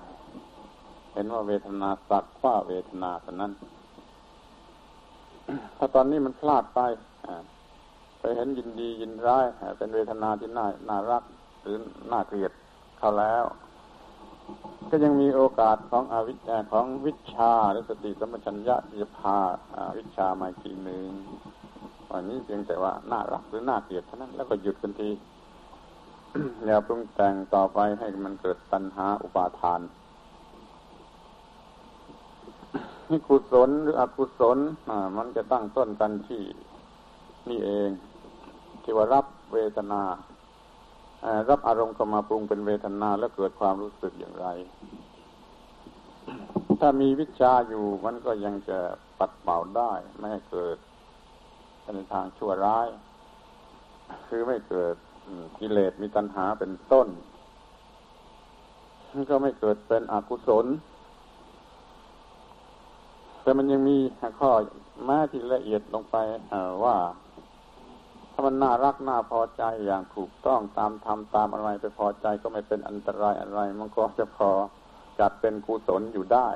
[1.13, 3.51] เห็นว่าเวทนาสักว่าเวทนาเท่านั้น
[5.77, 6.79] ถ้าตอนนี้มันพลาดไป
[8.19, 9.45] ไปเห็นยินดียินร้าย
[9.77, 11.23] เป็นเวทนาที่น่าน่ารัก
[11.61, 11.77] หรือ
[12.11, 12.51] น่าเกลียด
[12.97, 13.45] เขาแล้ว
[14.89, 19.37] ก็ยังมีโอกาสของอวิชของวิชาหรือสติสัมปชัญญะที่จะพา
[19.97, 21.07] วิชามาอีกทีหนึ่ง
[22.11, 25.09] วันนี้เพียงแต่ว่าน่ารักหรือน่าเกลียดเท่านั้นแล้วก็หยุดทันที
[26.65, 29.79] อย่าปรุงแต่งต่อไปให้มันเกิดตัณหาอุปาทาน
[33.13, 34.57] นี่กุศลหรืออกุศล
[35.17, 36.43] มันจะตั้งต้นกันที่
[37.49, 37.89] นี่เอง
[38.83, 40.01] ที่ว่ารับเวทนา
[41.49, 44.47] รับอารมณ์เข้ามาปรุงเป็นเวทนาแล้วเกิดความรู้สึกอย่างไร
[46.79, 48.79] ถ้ามีวิชาอยู่มันก็ยังจะ
[49.19, 50.77] ปัดเป่าได้ ไม่ให้เกิด
[51.95, 52.87] ในทางชั่วร้าย
[54.27, 54.95] คือไม่เกิด
[55.59, 57.07] กิเลสมีตัณหาเป็นต้น
[59.29, 60.67] ก็ไม่เกิดเป็นอกุศล
[63.43, 63.97] แต่มันยังมี
[64.39, 64.51] ข้อ
[65.05, 66.15] แม้ที่ละเอียดลงไป
[66.83, 66.95] ว่า
[68.31, 74.49] ถ้ามันน่ารักน่าพอใจอย่างถูกต้องตามทำตามอะไรไปพอใจก็ไม่เป็นอันตรายอะไร มันก็จะพอ
[75.19, 76.49] จัดเป็นกุศลอยู่ได้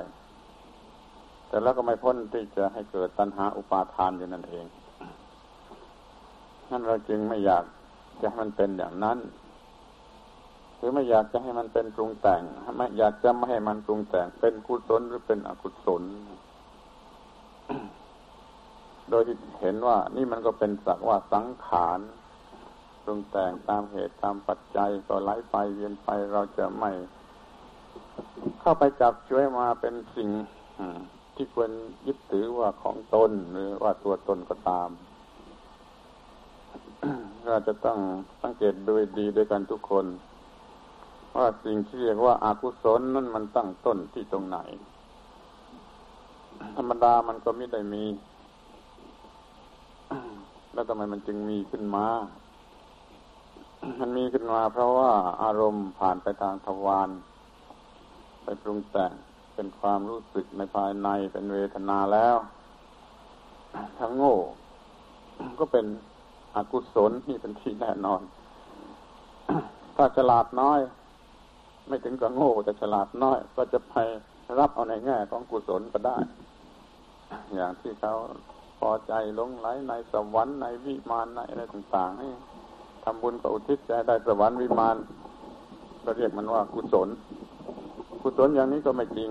[1.48, 4.66] แต่แล้วก็ไม่พ้นที่จะให้เกิดตัณหาอุปาทานอยู่นั่นเอง
[6.70, 7.64] นั่นเราจึงไม่อยาก
[8.22, 9.18] จะให้มันเป็นอย่างนั้น
[10.76, 12.42] หรือไม่อยากจะให้มันเป็นปรุงแต่ง
[12.78, 16.02] ไม่อยากจะไม่ให้มันปรุงแต่งเป็นกุศลหรือเป็นอกุศล
[19.10, 22.00] โดยที่เห็นว่านี่มันก็เป็นสักว่าสังขาร
[23.02, 26.90] ปรุงแต่งตามเหตุตามปัจจัยก็ไหลไปเวียนไปเราจะไม่
[28.60, 30.28] เข้าไปจับช่วยมาเป็นสิ่ง
[31.34, 31.70] ที่ควร
[32.06, 34.90] ยึดถือว่าของตนหรือว่าตัวตนก็ตาม
[37.48, 37.98] เราจะต้อง
[38.42, 40.06] สังเกตดูดีด้วยกันทุกคน
[41.36, 44.58] ว่าสิ่งที่เรียกว่าอากุศลนั้นมันตั้งต้นที่ตรงไหน
[46.76, 48.04] ธรรมดามันก็ไม่ได้มี
[50.72, 52.06] แล้วทำไมมันจึงมีขึ้นมา
[54.00, 55.10] มันมีขึ้นมา เพราะว่า
[55.42, 57.10] อารมณ์ผ่านไปทางทวาร
[58.44, 59.12] ไปปรุงแต่ง
[59.54, 62.36] เป็นความรู้สึกในภายในเป็นเวทนาแล้ว
[63.98, 64.36] ทั้งโง่
[65.60, 65.86] ก็เป็น
[66.56, 68.22] อกุศลนี่เป็นที่แน่นอน
[69.96, 70.80] ถ้าฉลาดน้อย
[71.88, 73.94] ไม่ถึงกับโง่แต่ฉลาดน้อย ก็จะไป
[74.58, 76.18] รับเอาในแง่ของกุศลก็ได้
[77.56, 78.12] อย่างที่เขา
[78.78, 82.32] พอใจลงไหลในสวรรค์ในวิมานในอะไรต่างๆนี่
[83.04, 84.96] ทำบุญกับอุทิศใจได้สวรรค์วิมาน
[86.04, 87.08] ก็เรียกมันว่ากุศล
[88.22, 89.30] กุศลอย่างนี้ก็ไม่จริง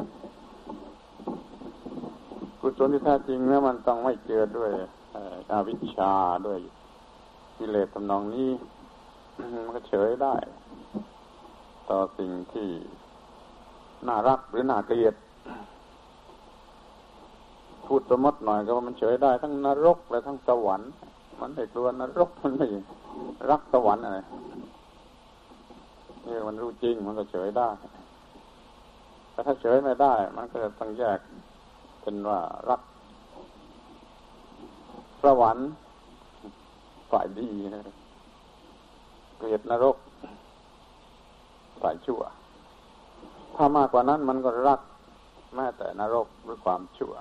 [2.61, 4.71] กุศลที่แท้จริงเนี่ยมันต้องไม่เจือด้วย
[5.51, 6.13] อวิชชา
[6.47, 6.59] ด้วย
[7.57, 8.49] กิเลสทำนองนี้
[9.39, 10.35] มันก็เฉยได้
[11.89, 12.69] ต่อสิ่งที่
[14.07, 15.15] น่ารักหรือน่าเกลียด
[17.87, 20.91] พูดสมมติหน่อยก็ว่ามันเฉยได้ทั้งนรกและทั้งสวรรค์
[21.41, 22.67] มันไม่กลัวนรกมันไม่
[23.49, 24.19] รักสวรรค์อะไร
[26.25, 27.69] นี่มันรู้จริงมันก็เฉยได้
[29.31, 31.19] แต่ถ้าเฉยไม่ได้ มันก็จะต้องแยก
[32.01, 32.81] เป็นว่ารัก
[35.23, 35.67] สวรรค์
[37.11, 37.49] ฝ่ายดี
[39.37, 39.97] เกลียดนรก
[41.81, 42.21] ฝ่ายชั่ว
[43.55, 44.81] ถ้ามากกว่านั้นมันก็รัก
[45.55, 47.13] แม้แต่นรกหรือความชั่ว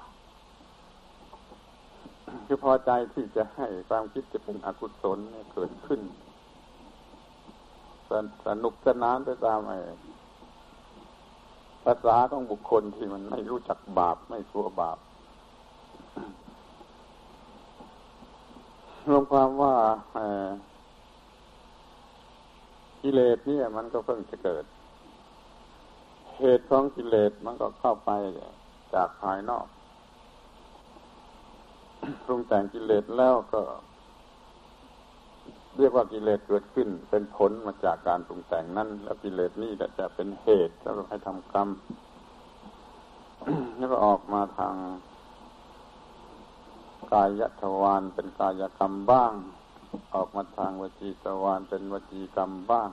[2.46, 5.18] คือพอใจที่จะให้ความคิดจะเป็นอกุศล
[5.54, 6.00] เกิดขึ้น
[8.46, 9.78] สนุกสนานไปตามไอ้
[11.84, 14.98] ภาษาของบุคคลที่มันไม่รู้จักบาปไม่กลัวบาป
[19.08, 19.74] รวมความว่า
[23.02, 24.64] กิเลสเนี่ย มันก็เพิ่งจะเกิด
[26.40, 28.10] เหตุของกิเลสมันก็เข้าไป
[28.94, 29.66] จากภายนอก
[32.24, 33.62] ปรุงแต่งกิเลสแล้วก็
[35.78, 41.68] เรียกว่ากิเลสเกิดขึ้น เป็นผลมาจากการปรุงแต่งนั้น แล้วกิเลสนี่จะเป็นเหตุแล้วให้ทำกรรม
[43.76, 44.76] แล้วก็ออกมาทาง
[47.12, 49.32] กายทวารเป็นกายกรรมบ้าง
[50.14, 52.90] ออกมาทางวจีทวารเป็นวจีกรรมบ้าง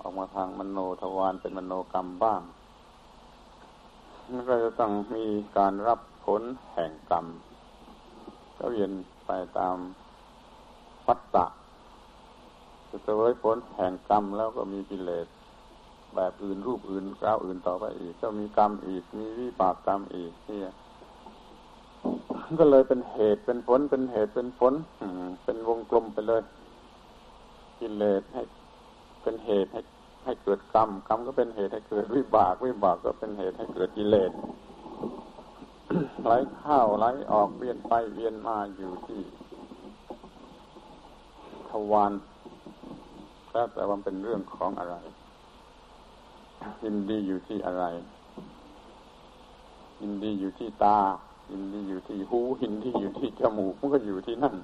[0.00, 2.40] ออกมาทางมโนทวารเป็นมโนกรรมบ้าง
[4.28, 5.26] มันก็จะต้องมี
[5.56, 7.26] การรับผลแห่งกรรม
[8.58, 8.92] ก็เวียน
[9.26, 9.76] ไปตาม
[11.06, 11.46] ปัตตะ
[12.88, 15.26] จะเสวยผลแห่งกรรมแล้วก็มีกิเลส
[16.14, 20.58] แบบอื่นรูปอื่นก้าวอื่นต่อไปอีก ก็มีกรรมอีก มีวิบากกรรมอีกที่
[22.60, 24.74] ก็เลยเป็นเหตุเป็นผลเป็นเหตุเป็นผล
[25.44, 26.42] เป็นวงกลมไปเลย
[27.80, 28.42] กิเลสให้
[29.22, 29.80] เป็นเหตุให้
[30.24, 34.30] ให้เกิดกรรมกรรมก็เป็นเหตุให้เกิดวิบากวิบากก็เป็นเหตุให้เกิดกิเลส
[36.24, 39.20] ไหลเข้าไหลออกเวียนไปเวียนมาอยู่ที่
[41.68, 42.12] ทวาร
[43.52, 44.96] แล้วแต่ว่าเป็นเรื่องของอะไร
[46.82, 47.84] ยินดีอยู่ที่อะไร
[50.00, 50.98] ยินดีอยู่ที่ตา
[51.50, 54.56] หินที่อยู่ที่หูหินที่อยู่ที่จมูกมันก็อยู่ที่นั่น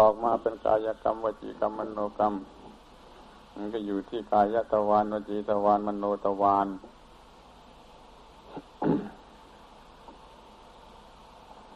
[0.00, 2.34] ออกมาเป็นกายกรรมวจีกรรมมโนกรรม
[3.54, 6.68] มันก็อยู่ที่กายตะวานวจีตะวานมโนตะวาน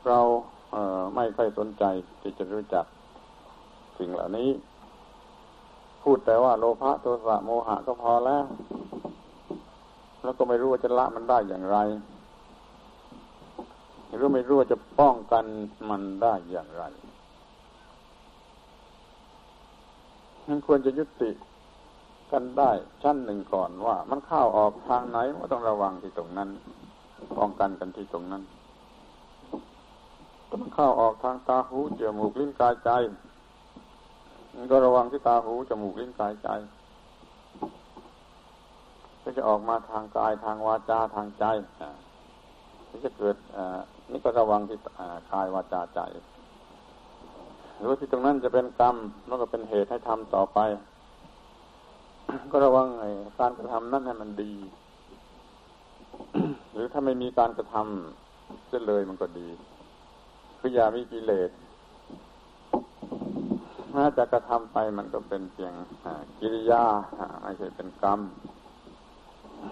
[0.06, 0.18] เรา
[0.72, 1.84] เไม่ค่อยสนใจ
[2.20, 2.84] ที่จะรู้จัก
[3.98, 4.50] สิ่งเหล่านี้
[6.02, 8.44] พูดแต่ว่าโลภะโทสะโมหะก็พอแล้ว
[10.22, 11.78] แล้วก็ไม่รู้ว่าจะละมันได้อย่างไร
[14.14, 15.44] หรือไม่รู้ว่าจะป้องกัน
[15.90, 16.84] มันได้อย่างไร
[20.48, 21.30] มันควรจะยุติ
[22.32, 22.70] กันได้
[23.02, 26.48] ชั้นหนึ่งก่อนว่า มันเข้าออกทางไหนก็ต้องระวังที่ตรงนั้น
[27.38, 28.42] ป้องกันกันที่ตรงนั้น
[30.60, 32.90] มันเข้าออกทางตาหูจมูกลิ้นกายใจ
[34.56, 36.48] มันก็ระวังที่ตาหูจมูกลิ้นกายใจ
[39.22, 41.44] ก็จะออกมาทางกายทางวาจาทางใจ
[42.88, 43.36] ที่จะเกิด
[44.10, 44.78] นี่ก็ระวังที่
[45.32, 46.00] กายวาจาใจ
[47.78, 50.58] หรือที่ตรงนั้นจะเป็นกรรมแล้วก็เป็นเหตุให้ทำต่อไป
[52.52, 54.54] ก็ระวังไอ้การกระทำนั้นให้มันดี
[56.72, 59.48] หรือถ้าไม่มีการกระทำจะเลยมันก็ดี
[60.66, 61.50] คืออย่ามีกิเลส
[63.92, 65.72] ถ้าจะกระทำไปมันก็เป็นเพียง
[66.40, 66.84] กิริยา
[67.42, 68.20] ไม่ใช่เป็นกรรม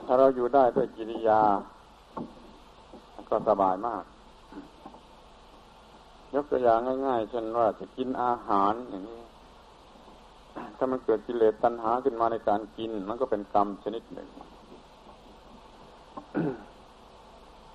[0.07, 1.41] ถ้าเราอยู่ได้ด้วยกิริยา
[3.29, 4.05] ก็สบายมาก
[6.35, 9.23] ยกตัวอย่างง่ายๆเช่นว่าจะกินอาหารอย่างนี้
[10.77, 14.29] ถ้ามันเกิดกิเลสตัณหาขึ้นมาในการกิน มันก็เป็นกรรมชนิดหนึ่ง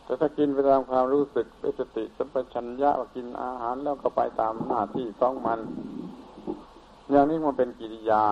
[0.08, 5.60] แต่ถ้ากินไปตามความรู้สึกด้วยสติสัมปชัญญะว่ากินอาหารแล้วก็ไปตามหน้าที่ของมัน
[7.12, 8.24] อย่างนี้มันเป็นกิริยา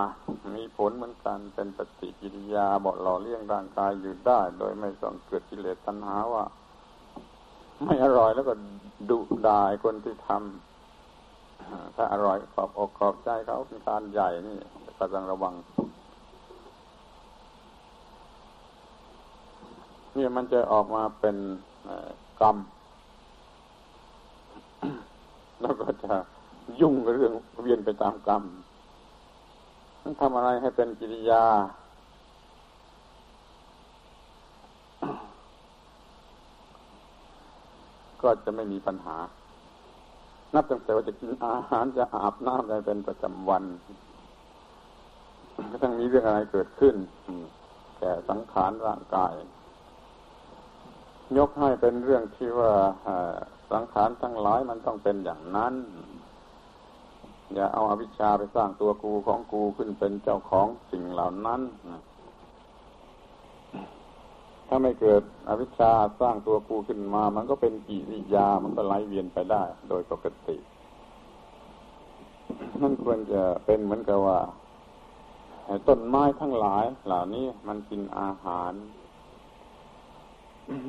[0.55, 6.43] มีผลเหมือนกันเป็นปฏิกิริยาบอกหล่อเลี้ยงร่างกายอยู่ได้ โดยไม่ต้องเกิดกิเลสตัณหาว่า
[7.83, 8.53] ไม่อร่อยแล้วก็
[9.09, 14.57] ดุด่าคนที่ทำถ้าอร่อยขอบอกขอบใจเขาเป็นการใหญ่นี่
[14.97, 15.53] ก็ต้องระวัง
[20.15, 21.37] นี่มันจะออกมาเป็น
[22.41, 22.57] กรรม
[25.61, 26.13] แล้วก็จะ
[26.81, 28.43] ยุ่งเรื่องเวียนไปตามกรรม
[30.01, 31.45] ต้องทำอะไรให้เป็นกิริยา
[38.21, 39.17] ก็จะไม่มีปัญหา
[40.53, 43.63] นับตั้งแต่ว่าจะกินอาหารจะอาบน้ำอะไรเป็นประจำวัน
[45.71, 46.95] ก็ต้องมีเรื่องอะไรเกิดขึ้น
[47.97, 49.33] แก่สังขารร่างกาย
[51.37, 52.73] ยกให้เป็นเรื่องที่ว่า
[53.71, 55.73] สังขารทั้งหลายมันต้องเป็นอย่างนั้น
[57.53, 61.61] อย่าเอาอาวิชชาไปสร้างตัวกูของกูขึ้นเป็นเจ้าของสิ่งเหล่านั้น
[64.67, 70.57] ถ้าไม่เกิดอวิชชาสร้างตัวกูขึ้นมา มันก็เป็นกิริยา มันก็ไหลเวียนไปได้ โดยปกติ
[72.81, 74.39] นั่นควรจะเป็นเหมือนกับว่า
[75.87, 78.73] ต้นไม้ทั้งหลาย เหล่านี้มันกินอาหาร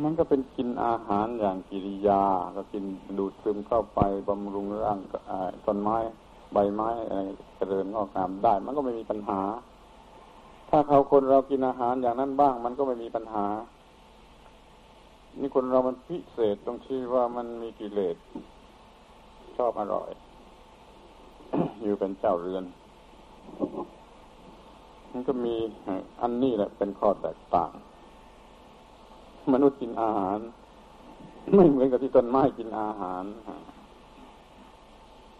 [0.03, 2.23] มันก็เป็นกินอาหารอย่างกิริยา
[2.57, 2.85] ก็กิน
[3.19, 4.99] ดูดซึมเข้าไปบำรุงร่าง
[5.67, 5.97] ต้นไม้
[6.53, 7.23] ใบไม้อะไร
[7.57, 9.41] เจริญงอกงามได้ มันก็ไม่มีปัญหา
[10.71, 13.47] ถ้าเขาคนเรากินอาหารอย่างนั้นบ้าง มันก็ไม่มีปัญหา
[15.41, 18.17] นี่คนเรามันพิเศษตรงที่ว่ามันมีกิเลส
[19.57, 20.11] ชอบอร่อย
[21.83, 22.65] อยู่เป็นเจ้าเรือน
[25.13, 25.57] มันก็มี
[26.23, 27.71] อันนี้แหละเป็นข้อแตกต่าง
[29.53, 30.39] มนุษย์กินอาหาร
[31.55, 33.25] ไม่เหมือนกับที่ต้นไม้กินอาหาร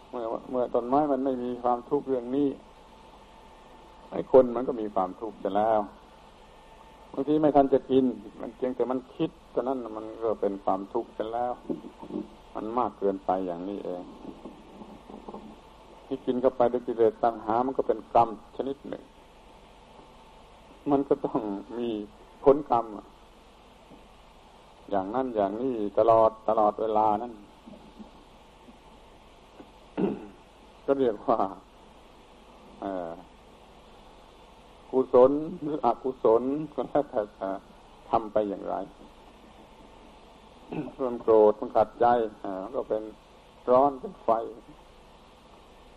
[0.09, 2.47] เมื่อเมื่อต้นไม้มันไม่มีความทุกข์เรื่องนี้
[4.11, 5.79] ไอ้คนมันก็มีความทุกข์จะแล้ว
[7.13, 8.05] บางทีไม่ทันจะกิน
[8.41, 11.51] มันเพียงแต่มันคิดตอนนั้นมันก็เป็นความทุกข์จะแล้ว
[12.55, 14.03] มันมากเกินไปอย่างนี้เอง
[16.05, 19.03] ที่กินเข้าไปด้วยกิเลสตัณหา มันก็เป็นกรรมชนิดหนึ่ง
[20.91, 21.39] มันก็ต้อง
[21.77, 21.89] มี
[22.43, 22.85] ผลกรรม
[24.89, 27.33] อย่างนั้นอย่างนี้ตลอดตลอดเวลานั้น
[30.85, 31.39] ก็เรียกว่า
[34.91, 37.21] กุศลหรืออกุศลก็แล้วแต่
[38.09, 38.75] ทำไปอย่างไร
[40.97, 42.05] ความโกรธมันขัดใจ
[42.75, 43.03] ก็เป็น
[43.71, 44.29] ร้อนเป็นไฟ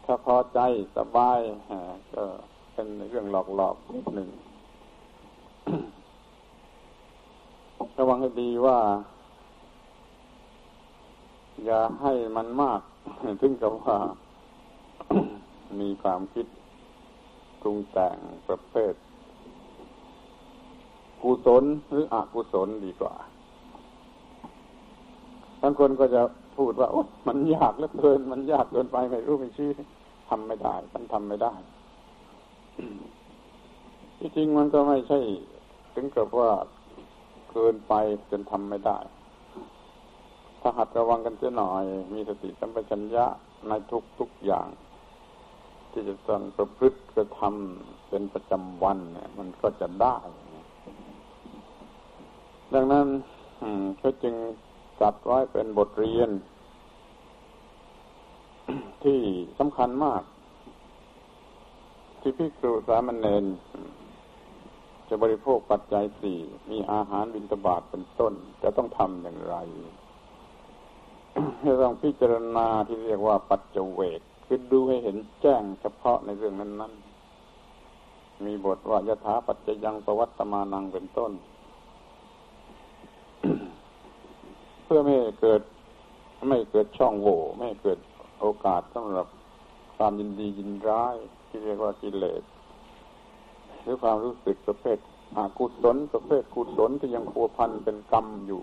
[0.05, 0.61] ถ้าพอใจ
[0.97, 1.39] สบาย
[2.15, 2.23] ก็
[2.73, 4.29] เป็นเรื่องหลอกๆนิดหนึ่ง
[7.99, 8.79] ระวังให้ดีว่า
[11.65, 12.81] อย่าให้มันมาก
[13.41, 13.97] ถึงกับว่า
[15.81, 16.47] มีความคิด
[17.61, 18.17] ปรุงแต่ง
[18.49, 18.95] ประเภท
[21.23, 23.15] กุศลหรืออกุศลดีกว่า
[25.63, 26.23] บางคนก็จะ
[26.57, 29.69] พูดว่าโอ้มันยากเหลือเกิน มันยากเกินไปไม่รู้ไม่ชี้
[30.29, 31.55] ทำไม่ได้ มันทำไม่ได้
[34.19, 35.19] ที่จริงมันก็ไม่ใช่
[35.95, 36.51] ถึงกับว่า
[37.51, 37.95] เกินไป
[38.31, 38.99] จนทำไม่ได้
[40.61, 41.85] ถ้าหัดระวังกันเสียหน่อย
[42.15, 43.27] มีสติสัมปชัญญะ
[43.69, 44.69] ในทุกทุกอย่าง
[45.91, 50.17] ที่จะต้องประพฤติกระทำเป็นประจำวันเนี่ย มันก็จะได้
[52.75, 53.07] ดังนั้น
[53.99, 54.35] เขาจึง
[55.01, 56.31] จัดไว้เป็นบทเรียน
[59.05, 59.19] ที่
[59.59, 60.23] สำคัญมาก
[62.21, 63.45] ที่พิกษุสามเณร
[65.11, 66.39] จะบริโภคปัจจัยสี่
[66.71, 69.57] มีอาหารบิณฑบาตเป็นต้น จะต้องทำอย่างไร
[71.67, 76.93] จะต้องพิจารณาที่เรียกว่าปัจเจเวกคือดูให้เห็นแจ้งเฉพาะในเรื่องนั้น
[77.69, 81.33] ๆ มีบทว่ายถาปัจจยังประวัตมานังเป็นต้น
[84.85, 85.63] เพื่อไม่เกิด
[86.49, 87.99] ไม่เกิดช่องโหว่ไม่เกิด
[88.41, 89.27] โอกาสสำหรับ
[89.97, 91.17] ความยินดียินร้าย
[91.49, 92.43] ที่เรียกว่ากิเลส
[93.83, 94.99] หรือความรู้สึกประเภท
[95.37, 98.63] อากุศลประเภทกุศลที่ยังพัวพันเป็นกรรมอยู่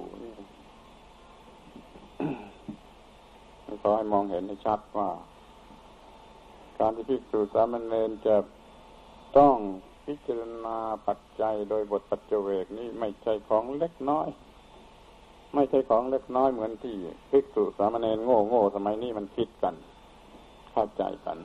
[3.81, 5.09] ขอให้มองเห็นให้ชัดว่า
[6.79, 8.35] การที่พิสูจสามเณรจะ
[9.37, 9.55] ต้อง
[10.05, 14.27] พิจารณาปัจจัยโดยบทปัจเจเวกนี้ไม่ใช่ของเล็กน้อย
[15.55, 16.95] ไม่ใช่ของเล็กน้อยเหมือนที่
[17.31, 19.75] พิสูจสามเณรโง่โง่สมัยนี้มันคิดกัน
[20.71, 21.37] เข้าใจกัน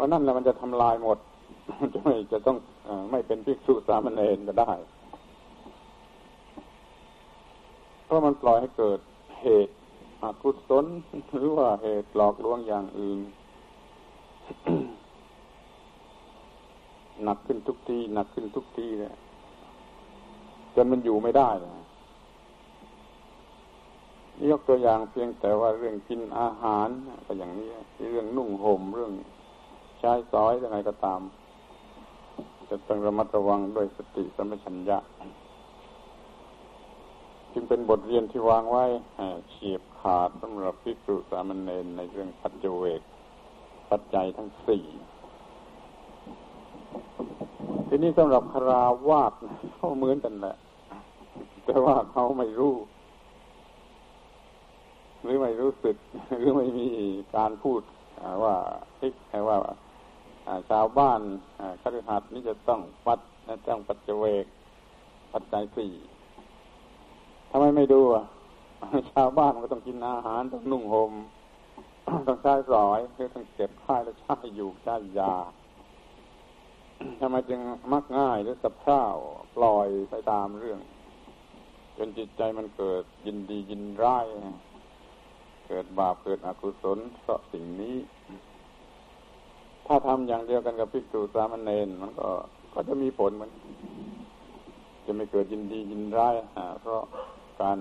[0.00, 1.18] ราะนั่นแหละมันจะทำลายหมด
[1.94, 2.56] จะไม่จะต้อง
[2.88, 4.72] อไม่เป็นภิกษุสามเณรก็ได้
[8.04, 9.00] เพราะมันปล่อยให้เกิด
[9.42, 9.74] เหตุ
[10.22, 10.84] อกุศล
[11.38, 13.18] หรือว่าเหตุหลอกลวงอย่างอื่น
[17.24, 19.14] หนักขึ้นทุกทีหนักขึ้นทุกทีเลย
[20.74, 21.70] จนมันอยู่ไม่ได้เลย
[24.50, 26.88] ยกตัวอย่างเพียงแต่ว่าเรื่องกินอาหาร
[27.26, 27.68] ก็อย่างนี้
[28.10, 29.12] เรื่องนุ่งห่มเรื่อง
[30.00, 31.20] ใช้สอยยังไงก็ตาม
[32.70, 34.98] จะต้องระมัดระวังด้วยสติสัมปชัญญะ
[37.52, 38.84] จึงเป็นบทเรียนที่วางไว้
[39.50, 43.02] เฉียบขาดสำหรับพิจุสามเณรในเรื่องปัจเจเวก
[43.90, 44.84] ปัจจัยทั้งสี่
[47.88, 49.32] ทีนี้สำหรับคราวาส
[49.74, 50.56] เขาเหมือนกันแหละ
[51.64, 52.74] แต่ว่าเขาไม่รู้
[55.22, 55.96] หรือไม่รู้สึก
[56.38, 56.88] หรือไม่มี
[57.36, 57.80] การพูด
[58.44, 58.54] ว่า
[58.98, 59.14] ทิก
[59.48, 59.58] ว่า
[60.70, 61.20] ชาวบ้าน
[61.82, 63.20] คฤหัสถ์นี่จะต้องปัด
[63.68, 64.46] ต้องปัจเจเวก
[65.32, 65.92] ปัจจัยสี่
[67.50, 68.24] ทำไมไม่ดูอะ
[69.12, 71.12] ชาวบ้านมันก็ต้องกินอาหารต้องนุ่งหม่ม
[72.26, 75.34] ต้องใช้สอยคือต้องเก็บค่ายและใช้อยู่ใช้ยา
[77.20, 77.60] ทำไมจึง
[77.92, 79.02] มักง่ายหรือสะเพร่า
[79.56, 80.80] ปล่อยไปตามเรื่อง
[81.96, 84.26] จนจิตใจมันเกิดยินดียินร้าย
[85.68, 87.96] เกิดบาปเกิดอกุศลเพราะสิ่งนี้
[89.92, 92.28] ถ้าทำอย่างเดียวกันกับพิกษุสามเณรมันก็
[92.74, 93.50] ก็จะมีผลเหมือน
[95.04, 96.34] จะไม่เกิดยินดียินร้าย
[96.80, 97.02] เพราะ
[97.62, 97.78] การ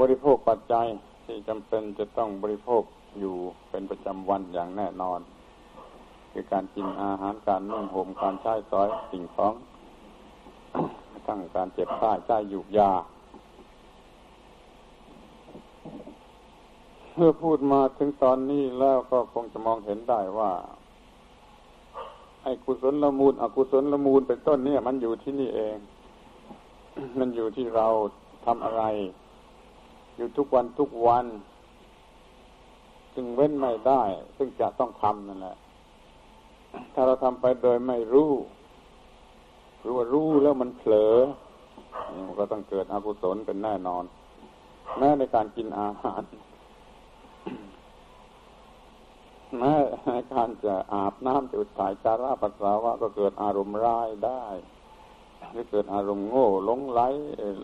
[0.00, 0.86] บริโภคปัจจัย
[1.24, 2.82] ที่จำเป็นจะต้องบริโภค
[3.20, 3.36] อยู่
[3.70, 5.20] เป็นประจำวันอย่างแน่นอน
[6.32, 9.54] คือการกินอาหารการนุ่งห่มการใช้สอยสิ่งของ
[11.26, 12.92] ทั้งการเจ็บไข้ใช้อยู่ยา
[17.16, 20.52] เมื่อพูดมาถึงตอนนี้แล้วก็คงจะมองเห็นได้ว่า
[22.42, 25.76] ไอ้กุศลละมูล อกุศลละมูลเป็นต้นเนี่ย มันอยู่ที่นี่เอง
[27.18, 27.86] มันอยู่ที่เรา
[28.46, 28.82] ทำอะไร
[30.16, 31.26] อยู่ทุกวันทุกวัน
[33.14, 34.02] จึงเว้นไม่ได้
[34.36, 35.56] ซึ่งจะต้องทำนั่นแหละ
[36.94, 38.32] ถ้าเราทำไปโดยไม่รู้
[39.84, 41.14] รือว่ารู้แล้วมันเผลอ
[42.26, 44.04] มันก็ต้องเกิดอกุศลเป็นแน่นอน
[44.98, 46.22] แม้ในการกินอาหาร
[49.58, 49.74] แม้
[50.06, 54.44] ในการจะอาบน้ำจะอุดถ่ายจาระปัสสาวะก็เกิดอารมณ์ร้ายได้
[55.52, 57.00] หรือเกิดอารมณ์โง่หลงไหล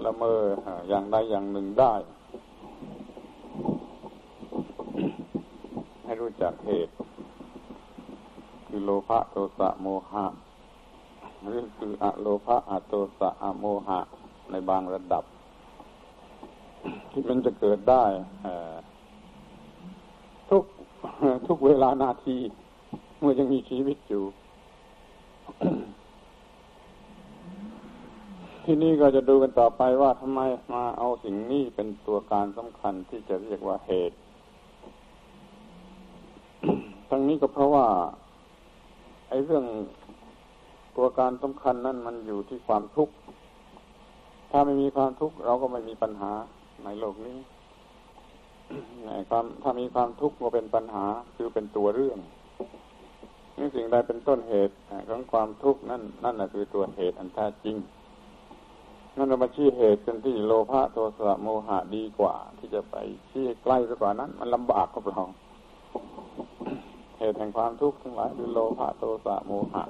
[0.04, 0.40] ละเมอ
[0.88, 1.94] อย่างใดอย่างหนึ่งได้
[6.04, 6.92] ให้รู้จักเหตุ
[8.68, 10.26] คือโลภะโทสะโมหะ
[11.42, 14.00] หรือคืออะโลภะอะโทสะอะโมหะ
[14.50, 15.24] ในบางระดับ
[17.12, 18.04] ที่มันจะเกิดได้
[20.50, 20.64] ทุก
[21.46, 22.36] ทุกเวลานาที
[23.18, 24.24] เมื่อยังมีชีวิตอยู่
[28.64, 30.40] ที่นี่ก็จะดูกันต่อไปว่าทำไม
[30.72, 34.16] มาเอาสิ่งนี้เป็นตัวการสำคัญที่จะเรียกว่าเหตุ
[37.08, 37.86] ทั้งนี้ก็เพราะว่า
[39.28, 39.64] ไอ้เรื่อง
[40.96, 43.14] ตัวการสำคัญนั่นมันอยู่ที่ความทุกข์
[44.50, 46.32] ถ้าไม่มีความทุกข์เราก็ไม่มีปัญหา
[46.84, 47.36] ในโลกนี้
[49.30, 51.04] ความถ้ามีความทุกข์ก็เป็นปัญหา
[51.36, 52.18] คือเป็นตัวเรื่อง
[53.58, 54.74] นี่สิ่งใดเป็นต้นเหตุ
[55.08, 57.76] ของความทุกข์นั่นนั่นแหละคือตัวเหตุอันแท้จริง
[59.16, 62.96] นั่นเรามาชี้เหตุกันที่โลภะโทสะโมหะดีกว่า ที่จะไป
[63.30, 65.22] ชี้ใกล้กว่านั้น มันลำบากกับเรา
[67.18, 69.84] เหตุแห่งความทุกข์ทั้งหลายคือโลภะโทสะโมหะ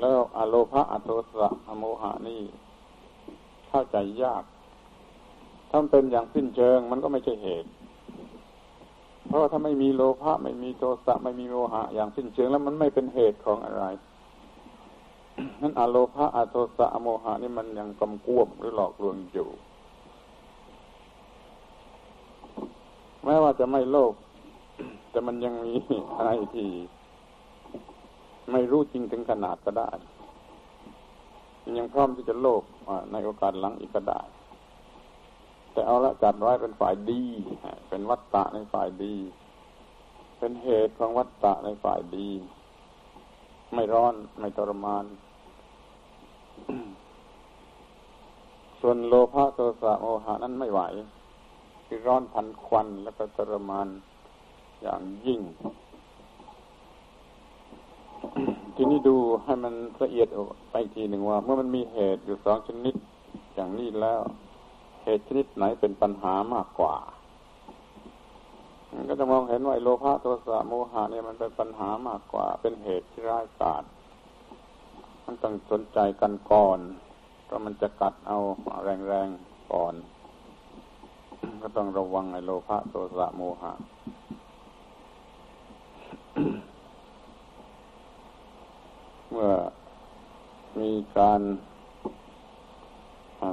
[0.00, 2.40] แล้วอโลภะอโทสะอโมหะนี่
[3.68, 4.44] เข้าใจยาก
[5.76, 7.68] ถ้าเป็นอย่างสิ้นเชิงมันก็ไม่ใช่เหตุ
[9.26, 13.84] เพราะถ้าไม่มีโลภะไม่มีโทสะไม่มีโมหะ อย่างสิ้นเชิงแล้วมันไม่เป็นเหตุของอะไร
[15.60, 19.48] นั้นอโลภะอโทสะอโมหะนี่มันยังกำกวมหรือหลอกลวงอยู่
[23.24, 24.14] แม้ว่าจะไม่โลภ
[25.10, 25.72] แต่มันยังมี
[26.16, 26.68] อะไรที่
[28.52, 29.90] ไม่รู้จริงถึงขนาดก็ได้
[31.78, 32.62] ยังพร้อมที่จะโลภ
[33.12, 34.20] ในโอกาสหลังอีกก็ได้
[35.74, 37.22] แต่เอาละจัดไว้เป็นฝ่ายดี
[37.88, 39.14] เป็นวัตตะในฝ่ายดี
[40.38, 42.28] เป็นเหตุของวัตตะในฝ่ายดี
[43.74, 45.04] ไม่ร้อนไม่ทรมาน
[48.80, 50.80] ส่วนโลภะโทสะโมหะนั้นไม่ไหว
[51.86, 53.88] คือร้อนพันควันแล้วก็ทรมาน
[54.82, 55.40] อย่างยิ่ง
[58.74, 60.28] ทีนี้ดูให้มันละเอียด
[60.70, 62.94] ไปทีหนึ่งว่า เมื่อมันมีเหตุอยู่สองชนิด
[63.54, 64.20] อย่างนี้แล้ว
[65.04, 66.96] เหตุชนิดไหนเป็นปัญหามากกว่า
[68.92, 73.84] มันก็จะมองเห็นว่าโลภะโทสะโมหะเนี่ยมันเป็นปัญหามากกว่า เป็นเหตุที่ร้ายกาจ
[75.24, 76.78] มันต้องสนใจกันก่อน
[77.44, 78.38] เพราะมันจะกัดเอา
[78.84, 79.94] แรงๆก่อน
[81.62, 83.72] ก็ต้องระวังไอ้โลภะโทสะโมหะ
[89.30, 89.52] เมื่อ
[90.80, 91.40] มีการ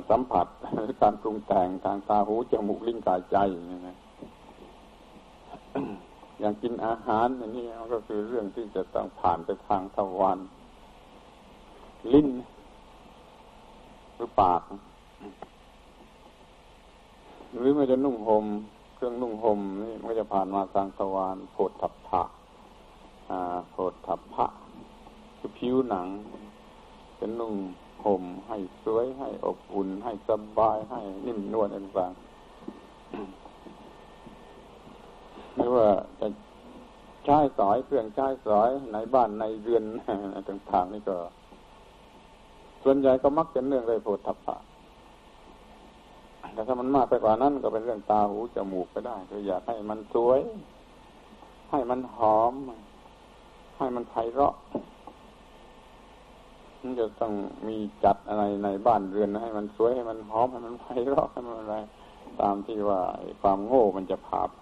[0.10, 3.38] สัมผัสหรือการปรุงแต่งทางตาหูจมูกลิ้นกายใจ
[3.88, 3.98] นะ
[6.40, 10.40] อย่างกินอาหารอันนี้ก็คือเรื่องที่จะต้องผ่านไปทางทวาร
[12.14, 12.30] ลิ้น
[14.16, 14.62] หรือปาก
[17.58, 18.46] หรือมันจะนุ่งหม่ม
[18.96, 22.24] เครื่องนุ่งห่มนี่มันจะผ่านมาทางทวารโผดทับผะ
[23.72, 24.46] โผดทับพะ
[25.38, 26.08] คือผิวหนัง
[27.20, 27.54] จะนุ่ง
[28.06, 32.22] ห่มให้สวยให้อบอุ่นให้สบายให้นิ่มนวลต่างๆ
[35.56, 35.88] ไม่ว่า
[36.20, 36.28] จะ
[37.26, 39.84] ใช้สอยเครื่องใช้สอยในบ้านในเรือน
[40.50, 41.18] ต่างๆนี่ก็
[42.84, 44.56] ส่วนใหญ่ก็มักจะเนื่องในโพธิภะ
[46.54, 50.40] แต่ถ้ามันมากไปกว่านั้นก็เป็นเรื่องตาหูจมูกไปได้คืออยากให้มันสวย
[51.72, 52.54] ให้มันหอม
[53.78, 54.54] ให้มันไพเราะ
[56.82, 57.34] มันจะต้อง
[57.68, 61.76] มีจัดอะไรในบ้านเรือนให้มันสวยให้มันหอมให้มันไพเราะให้มันอะไร
[62.42, 63.02] ตามที่ว่า
[63.42, 64.62] ความโง่มันจะพาไป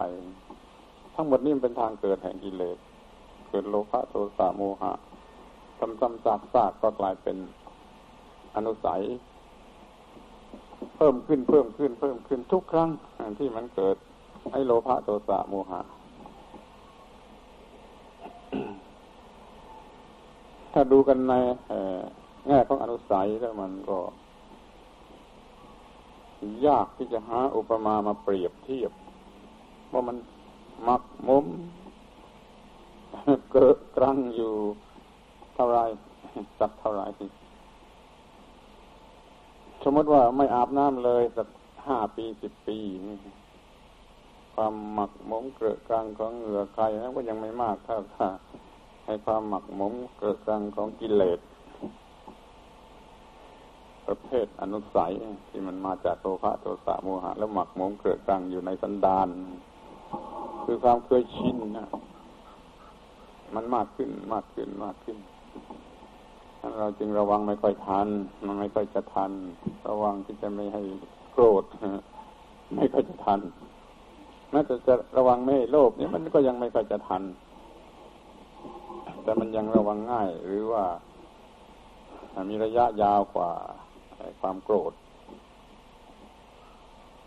[1.15, 2.77] ทั้งหมดนี้เป็นทางเกิดแห่งกิเลส
[3.49, 4.93] เกิดโลภะโทสะโมหะ
[5.79, 7.37] ทำซ้ำซากๆก็กลายเป็น
[8.55, 9.01] อนุสัย
[10.95, 12.89] เพิ่มขึ้นเพิ่มขึ้นเพิ่มขึ้นทุกครั้ง
[13.39, 13.95] ที่มันเกิด
[14.51, 15.81] ไอ้โลภะโทสะโมหะ
[20.73, 21.33] ถ้าดูกันใน
[22.47, 23.97] แง่ของอนุสัยแล้วมันก็
[26.67, 28.91] ยากที่จะหาอุปมามาเปรียบเทียบ
[29.93, 30.17] ว่ามัน
[30.87, 31.45] มักมุม
[33.53, 34.53] เกิดกรังอยู่
[35.55, 35.79] เท่าไร
[36.59, 37.03] สักเท่าไร
[39.83, 41.47] สมมติว่าไม่อาบน้ำเลยสัก
[41.87, 42.77] ห้าปีสิบปี
[44.55, 48.29] ความหมักหมมเกิดกลางของเหงื่อใครนั้นก็ยังไม่มากเท่าค่ะ
[49.11, 51.39] ให้ความหมักหมมเกิดกลางของกิเลส
[54.07, 55.11] ประเภทอนุสัย
[55.49, 59.27] ที่มันมาจากโลภะโทสะโมหะ แล้วหมักหมมเกิดกลางอยู่ในสันดาน
[60.65, 61.87] คือความเคยชินนะ
[63.55, 65.17] มันมากขึ้นมากขึ้นมากขึ้น
[66.79, 68.07] เราจึงระวังไม่ค่อยทัน
[68.45, 69.31] มันไม่ค่อยจะทัน
[69.89, 70.83] ระวังที่จะไม่ให้
[71.31, 71.63] โกรธ
[72.75, 73.39] ไม่ค่อยจะทัน
[74.51, 77.23] แม้แต่จะระวังไม่ให้โลภนี่มันก็ยังไม่ค่อยจะทัน
[79.23, 80.85] แต่มันยังระวังง่าย หรือว่า
[82.49, 83.51] มีระยะยาวกว่า
[84.41, 84.93] ความโกรธ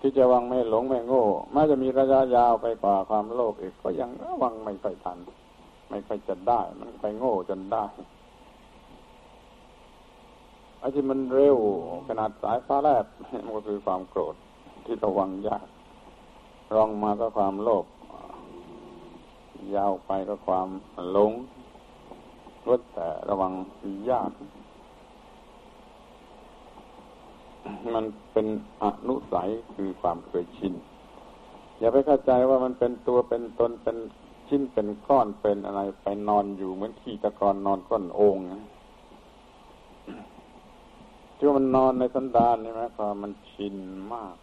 [0.00, 5.18] ที่จะวังไม่หลงไม่โง่แม้จะมีระยะยาวไปกว่าความโลภอีกก็ยังระวังไม่ค่อยทัน
[5.90, 7.84] ไม่ค่อยจะได้ มันไปโง่จนได้
[10.78, 11.58] ไอ้ที่มันเร็ว
[12.08, 13.06] ขนาดสายฟ้าแลบ
[13.44, 14.34] มันก็คือความโกรธ
[14.84, 15.66] ที่ระวังยาก
[16.74, 17.84] รองมาก็ความโลภ
[19.74, 20.68] ยาวไปก็ความ
[21.12, 21.32] หลง
[22.68, 23.52] ลดแต่ระวัง
[24.10, 24.30] ยาก
[27.94, 28.46] มันเป็น
[28.82, 30.74] อนุสัยคือความเคยชิน
[31.78, 33.96] อย่าไปเข้าใจว่ามันเป็นตัวเป็นตนเป็น
[34.48, 38.38] ชิ้นเป็นก้อนเป็นอะไรไปนอนอยู่เหมือนขี้ตะกอนนอนก้นโอ่ง
[41.36, 43.76] ที่ว่ามันนอนในสันดานนี่ไหมความมันชิน
[44.12, 44.34] มาก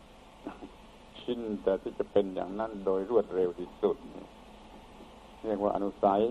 [1.21, 3.97] ชินแต่ที่จะเป็นอย่างนั้นโดยรวดเร็วที่สุด
[5.45, 6.21] เรียกว่าอนุสัย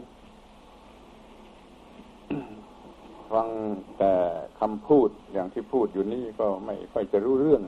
[3.33, 3.49] ฟัง
[3.99, 4.13] แต่
[4.61, 7.63] คำพูดอย่างที่พูดอยู่นี่ก็ไม่ค่อยจะรู้เรื่อง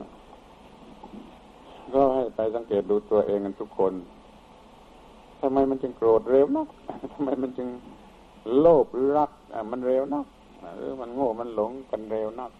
[1.93, 3.93] ก็ให้ไปสังเกตดูตัวเองกันทุกคน
[5.39, 6.67] ทำไมมันจึงโกรธเร็วนัก
[7.13, 7.69] ทำไมมันจึง
[8.59, 9.31] โลภหรือรัก
[9.71, 10.25] มันเร็วนัก
[10.77, 12.51] หรือมันโง่มันหลงกันเร็วนัก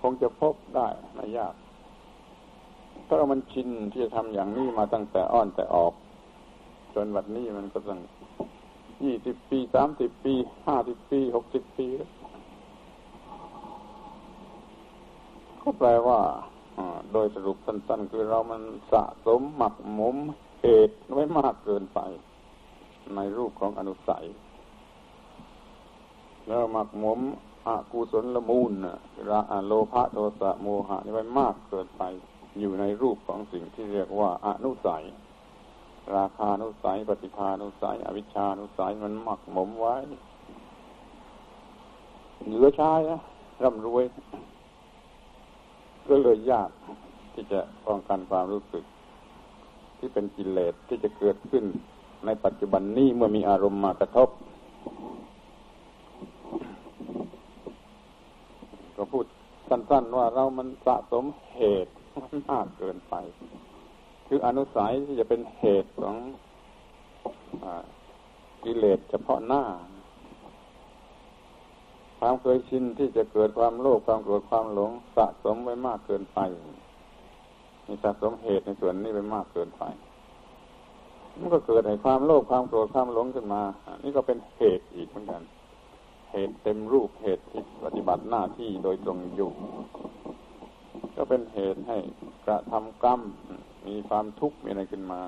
[0.00, 1.54] คงจะพบได้ไม่ยาก
[3.06, 5.92] ถ้ามันชินที่จะทำอย่างนี้มาตั้งแต่อ้อนแต่ออก
[6.94, 7.98] จนวันนี้มันก็ต้อง
[9.04, 10.34] ยี่สิบปีสามสิบปี
[10.66, 11.88] ห้าสิบปีหกสิบปี
[15.62, 16.20] ก็แปลว่า
[17.12, 20.16] โดยสรุปสั้นๆ คือเรามันสะสมหมักหมม
[20.60, 22.00] เหตุไว้มากเกินไป
[23.14, 24.24] ในรูปของอนุสัย
[26.46, 27.20] แล้วหมักหมม
[27.66, 28.72] อากุศลละมูล
[29.30, 32.02] ระโลภะโทสะโมหะนี่ไว้มากเกินไป
[32.60, 35.04] อยู่ในรูปของสิ่งที่เรียกว่าอนุสัย
[36.16, 39.96] ราคานุสัย ปฏิภานุสัย อวิชานุสัยมันหมักหมมไว้
[42.46, 43.20] เหลือใช้นะ
[43.62, 44.04] ร่ำรวย
[46.08, 46.70] ก็เลยยาก
[47.32, 48.84] ที่จะป้องกันความรู้สึก
[49.98, 51.64] ที่เป็นกิเลสที่จะเกิดขึ้น
[52.26, 54.28] ในปัจจุบันนี้เมื่อมีอารมณ์มากระทบ
[58.96, 59.26] ก็พูด
[59.68, 61.24] สั้นๆว่าเรามันสะสม
[61.56, 63.14] เหตุมันมากเกินไป
[64.32, 66.16] คืออนุสัยที่จะเป็นเหตุของ
[67.64, 67.66] อ
[68.64, 69.64] กิเลสเฉพาะหน้า
[72.18, 76.38] ความเคยชินที่จะเกิดความโลภความโกรธความหลงสะสมไว้มากเกินไป
[77.86, 79.84] มีสะสมเหตุในส่วนนี้ไปมากเกินไป
[81.38, 83.62] มันก็เกิดให้ความโลภความโกรธความหลงขึ้นมา
[84.02, 85.42] นี่ก็เป็นเหตุอีกเหมือนกัน
[86.32, 89.52] เหตุเต็มรูปเหตุที่ปฏิบัติหน้าที่โดยตรงอยู่
[91.16, 91.98] ก็เป็นเหตุให้
[92.46, 93.20] กระทำกรรม
[93.86, 95.22] มีความทุกข์มีอะไรขึ้นมา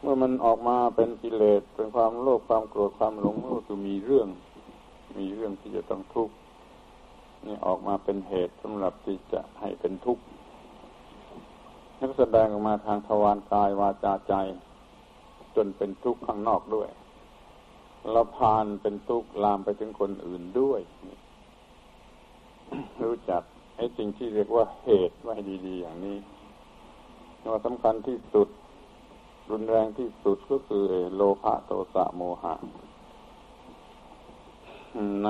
[0.00, 4.28] เมื่อมันออกมาเป็นกิเลสเป็นความโลภความโกรธความหลงก็คือมีเรื่อง
[5.18, 6.34] มีเรื่องที่จะต้องทุกข์
[7.46, 10.22] นี่ออกมาเป็นเหตุสำหรับที่จะให้เป็นทุกข์
[12.00, 14.34] นักแสดงออกมาทางทวารกายวาจาใจ
[15.56, 16.88] จนเป็นทุกข์ข้างนอกด้วย
[18.10, 20.80] เราพานเป็นทุกข์ลามไปถึงคนอื่นด้วย
[23.02, 23.42] รู้จัก
[23.82, 25.34] อ้สิ่งที่เรียกว่าเหตุไว้
[25.66, 26.16] ดีๆอย่างนี้
[27.50, 28.48] ว่าสำคัญที่สุด
[29.50, 32.54] รุนแรงที่สุดก็คือโลภะโทสะโมหะ
[35.22, 35.28] ใน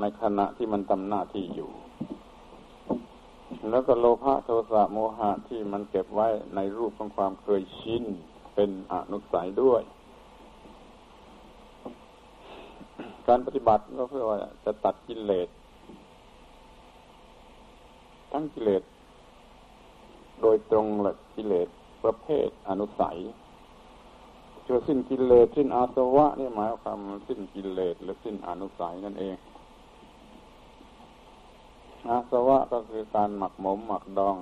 [0.00, 1.70] ในขณะที่มันทำหน้าที่อยู่
[3.70, 8.04] แล้วก็โลภะโทสะโมหะที่มันเก็บไว้ในรูปของความเคยชิน
[8.54, 9.82] เป็นอนุสัยด้วย
[13.28, 15.48] การปฏิบัติก็เพื่อว่าจะตัดกิเลส
[18.32, 18.82] ทั้งกิเลส
[20.40, 21.68] โดยตรงและกิเลส
[22.04, 23.18] ประเภทอนุสัย
[24.66, 29.36] จะสิ้นกิเลสสิ้นอาสวะนี่หมายความสิ้นกิเลสหรือสิ้นอนุสัยนั่นเอง
[32.08, 34.36] อาสวะก็คือการหมักหมมหมักดอง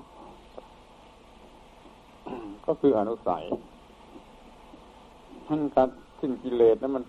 [2.66, 3.45] ก็คืออนุสัย
[5.47, 5.89] ท่านการ
[6.20, 7.05] สิ้นกิเลสนั้นมัน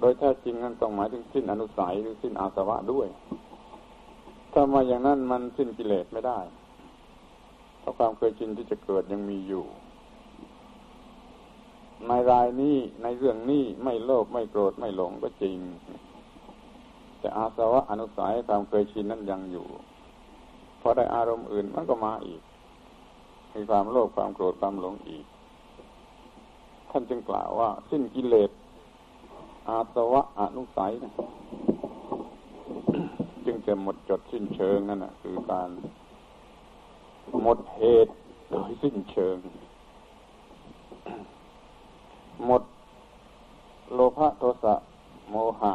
[0.00, 3.08] โดยแท้จริงนั้นต้องหมายถึงสิ้นอนุสัยหรือสิ้นอาสวะด้วย
[4.52, 6.38] ถ้ามาอย่างนั้นมันสิ้นกิเลสไม่ได้
[7.80, 9.64] เพราะความเคยชินที่จะเกิดยังมีอยู่
[12.08, 15.56] ในรายนี้ในเรื่องนี้ไม่โลภไม่โกรธไม่หลงก็จริง
[17.20, 19.66] แต่อาสวะอนุสัยความเคยชินนั้นยังอยู่
[20.80, 22.40] พอได้อารมณ์อื่นมันก็มาอีก
[23.54, 25.24] มีความโลภความโกรธความหลงอีก
[26.90, 28.50] ท่านจึงกล่าวว่า สิ้นกิเลส
[29.68, 31.12] อาสวะอนุสัยนะ
[33.70, 35.70] จะหมดจดสิ้นเชิงนั่นนะคือการ
[37.42, 38.12] หมดเหตุ
[38.50, 39.36] โดยสิ้นเชิง
[42.46, 42.62] หมด
[43.94, 44.74] โลภะโทสะ
[45.30, 45.72] โมหะ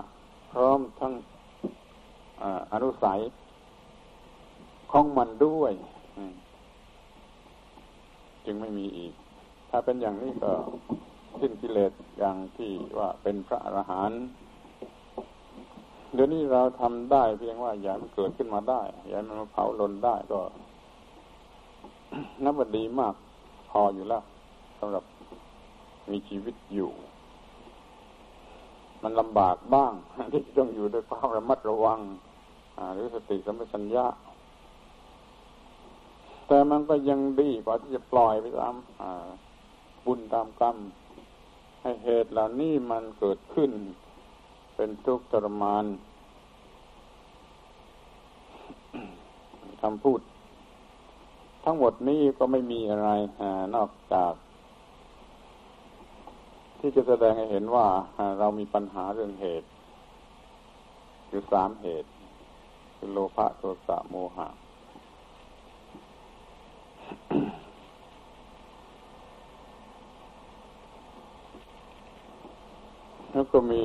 [0.51, 1.13] พร้อมทั้ง
[2.71, 3.19] อนุสัย
[4.91, 5.73] ของมันด้วย
[8.45, 9.13] จึงไม่มีอีก
[9.69, 10.53] ถ้าเป็นอย่างนี้ก็
[11.39, 14.21] สิ้นกิเลสอย่างที่ว่าเป็นพระอรหันต์
[16.15, 20.39] เดี๋ยวนี้เราทำได้เพียงว่าอย่ามันเกิดขึ้นมาได้อย่ามันมาเผาลนได้ก็
[22.43, 23.13] นับว่าดีมาก
[23.69, 24.23] พออยู่แล้ว
[24.79, 25.03] สำหรับ
[26.11, 26.91] มีชีวิตอยู่
[29.03, 29.93] มันลำบากบ้าง
[30.31, 31.99] ที่ต้องอยู่ด้วยความระมัดระวัง
[32.93, 34.05] หรือสติสัมปชัญญะ
[36.47, 38.75] แต่มันก็ยังดีกว่าที่จะปล่อยไปตาม
[40.05, 40.75] บุญตามกรรม
[41.81, 43.71] ให้เหตุเหล่านี้มันเกิดขึ้น
[44.75, 45.85] เป็นทุกข์ทรมาน
[49.81, 50.21] คำพูด
[51.63, 53.09] ทั้งหมดนี้ก็ไม่มีอะไร
[53.41, 53.43] อ
[53.75, 54.33] นอกจาก
[56.79, 57.87] ที่จะแสดงให้เห็นว่า
[58.39, 59.67] เรามีปัญหาเรื่องเหตุ
[61.29, 62.09] อยู่สามเหตุ
[62.95, 64.47] คือโลภะโทสะโมหะ
[73.31, 73.83] แล้วก็มี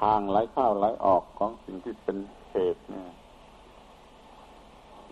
[0.00, 2.16] ทางไหลเข้าไหลออกของสิ่งที่เป็น
[2.50, 3.08] เหตุเนี่ย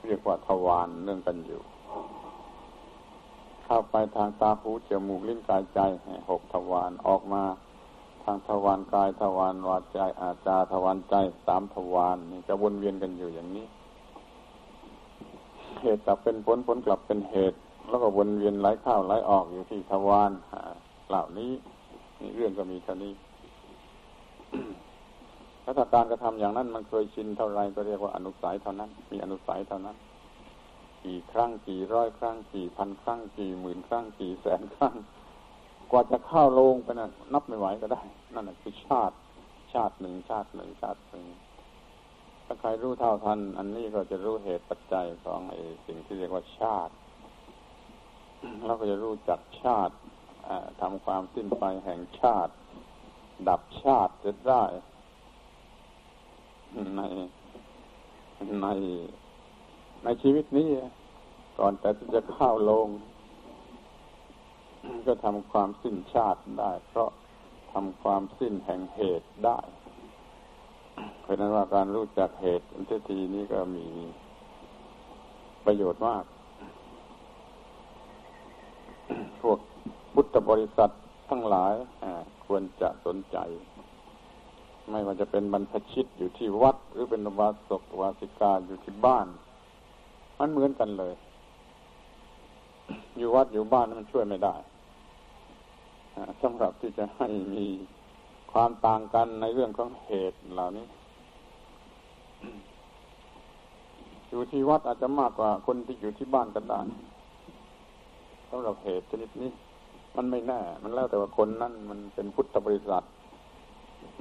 [0.06, 1.60] เรียกว่าทวารเรื่องกันอยู่
[3.64, 5.80] เข้าไปทางตาหูจมูกลิ้นกายใจ
[6.30, 7.44] หกทวารออกมา
[8.24, 11.14] ทางทวารกายทวารวาจาอาจาทวารใจ
[11.46, 13.66] สามทวารนี่จะวนเวียนกันอยู่อย่างนี้
[15.82, 17.58] เหตุกลับเป็นผลผลกลับเป็นเหตุ
[17.88, 20.30] แล้วก็วนเวียนไหลเข้าไหลออกอยู่ที่ทวาร
[21.08, 21.52] เหล่านี้
[22.20, 23.12] นี่เรื่องก็มีเท่านี้
[25.76, 29.96] ถ้าการกระทำอย่างนั้น มันเคยชินเท่าไรก็เรียกว่าอนุสัยเท่านั้น มีอนุสัยเท่านั้น
[31.04, 34.94] กี่ครั้งกี่ร้อยครั้งกี่พันครั้งกี่หมื่นครั้งกี่แสนครั้ง
[35.90, 38.02] กว่าจะเข้าลงไปนะ่ะนับไม่ไหวก็ได้
[38.34, 39.14] นั่นแหละคือชาติ
[39.72, 41.24] ชาติหนึ่งชาติหนึ่งชาติหนึ่ง
[42.44, 46.92] ถ้าใครรู้เท่าทัน อันนี้ก็จะรู้เหตุปัจจัยของไอ้สิ่งที่เรียกว่าชาติ
[48.66, 49.94] เราก็จะรู้จักชาติ
[50.80, 52.52] ทำความสิ้นไปแห่งชาติ
[53.48, 54.64] ดับชาติจะได้
[56.96, 57.02] ใน
[58.62, 58.66] ใน
[60.04, 60.68] ในชีวิตนี้
[61.58, 62.88] ก่อนแต่จะเข้าลง
[65.06, 67.10] ก็ทำความสิ้นชาติได้ เพราะ
[67.72, 69.58] ทำความสิ้นแห่งเหตุได้
[71.20, 73.86] เพราะนั้นว่าการรู้จักเหตุอันทีนี้ก็มี
[75.64, 76.24] ประโยชน์มาก
[79.42, 79.58] พวก
[80.14, 80.90] พุทธบริษัท
[81.30, 81.74] ทั้งหลาย
[82.46, 83.38] ควรจะสนใจ
[84.90, 89.26] ไม่ว่าจะเป็นบรรพชิตอยู่ที่วัด หรือเป็นวาสกวาสิกาอยู่ที่บ้าน
[90.38, 91.14] มันเหมือนกันเลย
[93.18, 94.54] อยู่วัดอยู่บ้านมันช่วยไม่ได้
[96.42, 97.66] สำหรับที่จะให้มี
[98.52, 100.86] ความต่างกันในเรื่องของเหตุเหล่านี้
[104.28, 106.80] อยู่ที่วัดอาจจะมากกว่าคนที่อยู่ที่บ้านกันได้
[108.50, 109.50] สำหรับเหตุชนิดนี้
[110.16, 113.04] มันไม่แน่ มันแล้วแต่ว่าคนนั้นมันเป็นพุทธบริษัท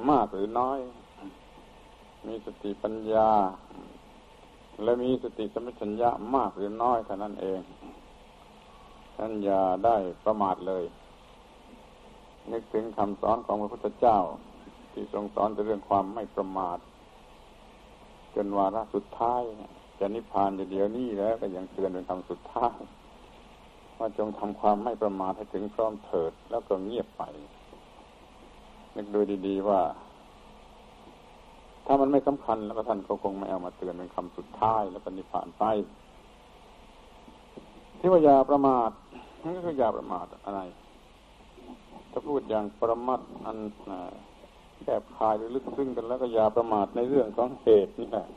[0.10, 0.80] มากหรือน้อย
[2.28, 3.30] มีสติปัญญา
[4.84, 7.62] และมีสติสมัชัญญะมากหรือน้อยเท่านั้นเอง
[9.16, 10.84] ท่านอย่าได้ประมาทเลย
[12.52, 14.20] นึกถึงคำสอนของพระพุทธเจ้า
[14.92, 16.78] ที่ทรงสอนเรื่องความไม่ประมาท
[18.36, 19.42] จนวาระสุดท้าย
[20.00, 22.78] จะนิพพานอยู่เดียวนี้แล้ว ก็ยังเตือนเป็นคำสุดท้าย
[23.98, 27.24] ว่าจงทำความไม่ประมาทให้ถึงพร้อมเถิดแล้วก็เงียบไป
[28.98, 29.82] นึกดูดี ๆ ว่า
[31.86, 35.64] ถ้ามันไม่สำคัญแล้วก็ท่านก็คงไม่เอามาเตือนเป็นคำสุดท้ายแล้วก็นิพานไป
[38.00, 38.92] ที่ว่าอย่าประมาท
[39.44, 40.62] นั่นก็คืออย่าประมาทอะไร
[42.12, 43.58] ถ้าพูดอย่างประมัดอัน
[44.82, 48.28] แคบคายหรือลึกซึ้งกันแล้วก็อย่าประมาทในเรื่องของเหตุนี่แหละ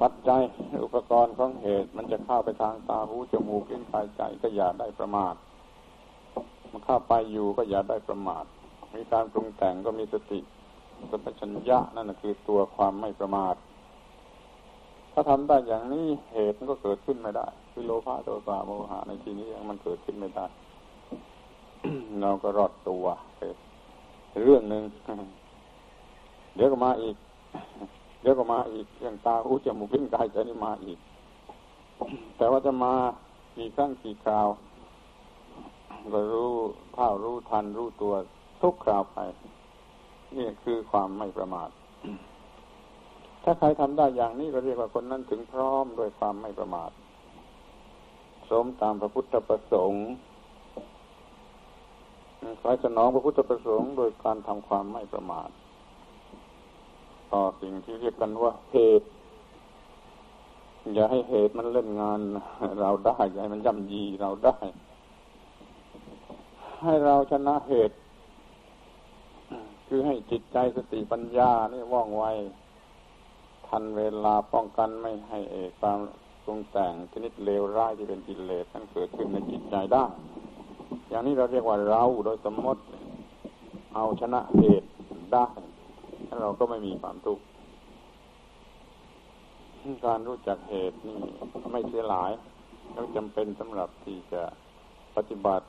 [0.00, 0.40] ปัจจัย
[0.84, 5.34] อุปกรณ์ของเหตุมันจะเข้าไปทางตาหูจมูกลิ้นกายใจก็อย่าได้ประมาท
[6.70, 8.44] มันเข้าไปอยู่ก็อย่าได้ประมาท
[8.94, 10.40] มีการปรุงแต่งก็มีสติ
[11.10, 13.54] สัมปชัญญะนั่นคือตัวความไม่ประมาท
[15.12, 20.46] ถ้าทำได้อย่างนี้เหตุมันก็เกิดขึ้นไม่ได้คือโลภะโทสะโมหะในที่นี้ยังมันเกิดขึ้นไม่ได้
[22.22, 23.04] เราก็รอดตัว
[24.44, 24.82] เรื่องหนึ่ง
[26.54, 27.16] เดี๋ยวก็มาอีก
[28.22, 30.98] เดี๋ยวก็มาอีกเรื่องตาหูจมูกลิ้นกายใจนี่มาอีก
[32.36, 32.94] แต่ว่าจะมา
[33.56, 34.48] กี่ครั้งกี่คราว
[36.12, 36.52] ก็รู้
[36.94, 38.14] เท่ารู้ทันรู้ตัว
[38.62, 39.18] ทุกคราวไป
[40.36, 41.70] นี่คือความไม่ประมาท
[43.42, 46.90] ถ้าใครทำได้อย่างนี้ก็เรียกว่าคนนั้นถึงพร้อมด้วยความไม่ประมาท
[48.50, 50.04] สมตามพระพุทธประสงค์
[52.62, 55.50] คอยสนองพระพุทธประสงค์โดยการทำความไม่ประมาท
[57.32, 59.06] ต่อสิ่งที่เรียกกันว่าเหตุ
[60.94, 62.20] อย่าให้เหตุมันเล่นงาน
[62.80, 64.56] เราได้ อย่าให้มันย่ำยีเราได้
[66.82, 67.94] ให้เราชนะเหตุ
[69.86, 72.24] คือให้จิตใจสติปัญญานี่ว่องไว
[73.68, 75.98] ทันเวลาป้องกันไม่ให้เอความ
[76.44, 80.04] ปรุงแต่งชนิดเลวร้ายที่เป็นกิเลสนั้นเกิดขึ้นในจิตใจได้
[81.08, 82.82] อย่างนี้เราเรียกว่าเราโดยสมมติ
[83.94, 84.86] เอาชนะเหตุ
[85.32, 85.46] ได้
[86.26, 87.44] ถ้าเราก็ไม่มีความทุกข์
[90.06, 91.18] การรู้จักเหตุนี่
[91.72, 92.30] ไม่เสียหลาย
[92.92, 94.42] แล้วจำเป็นสำหรับที่จะ
[95.16, 95.66] ปฏิบัติ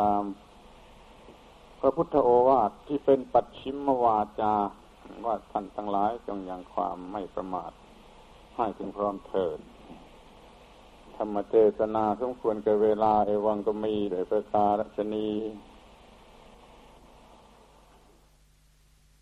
[0.00, 0.22] ตาม
[1.80, 4.54] พระพุทธโอวาทที่เป็นปัจฉิมวาจา
[5.26, 7.72] ว่าท่านทั้งหลายจงยังความไม่ประมาท
[8.56, 9.58] ให้ถึงพร้อมเถิด
[11.16, 15.28] ธรรมเจตนาสมควรกับเวลาเอวังก็มีโดยประการชนี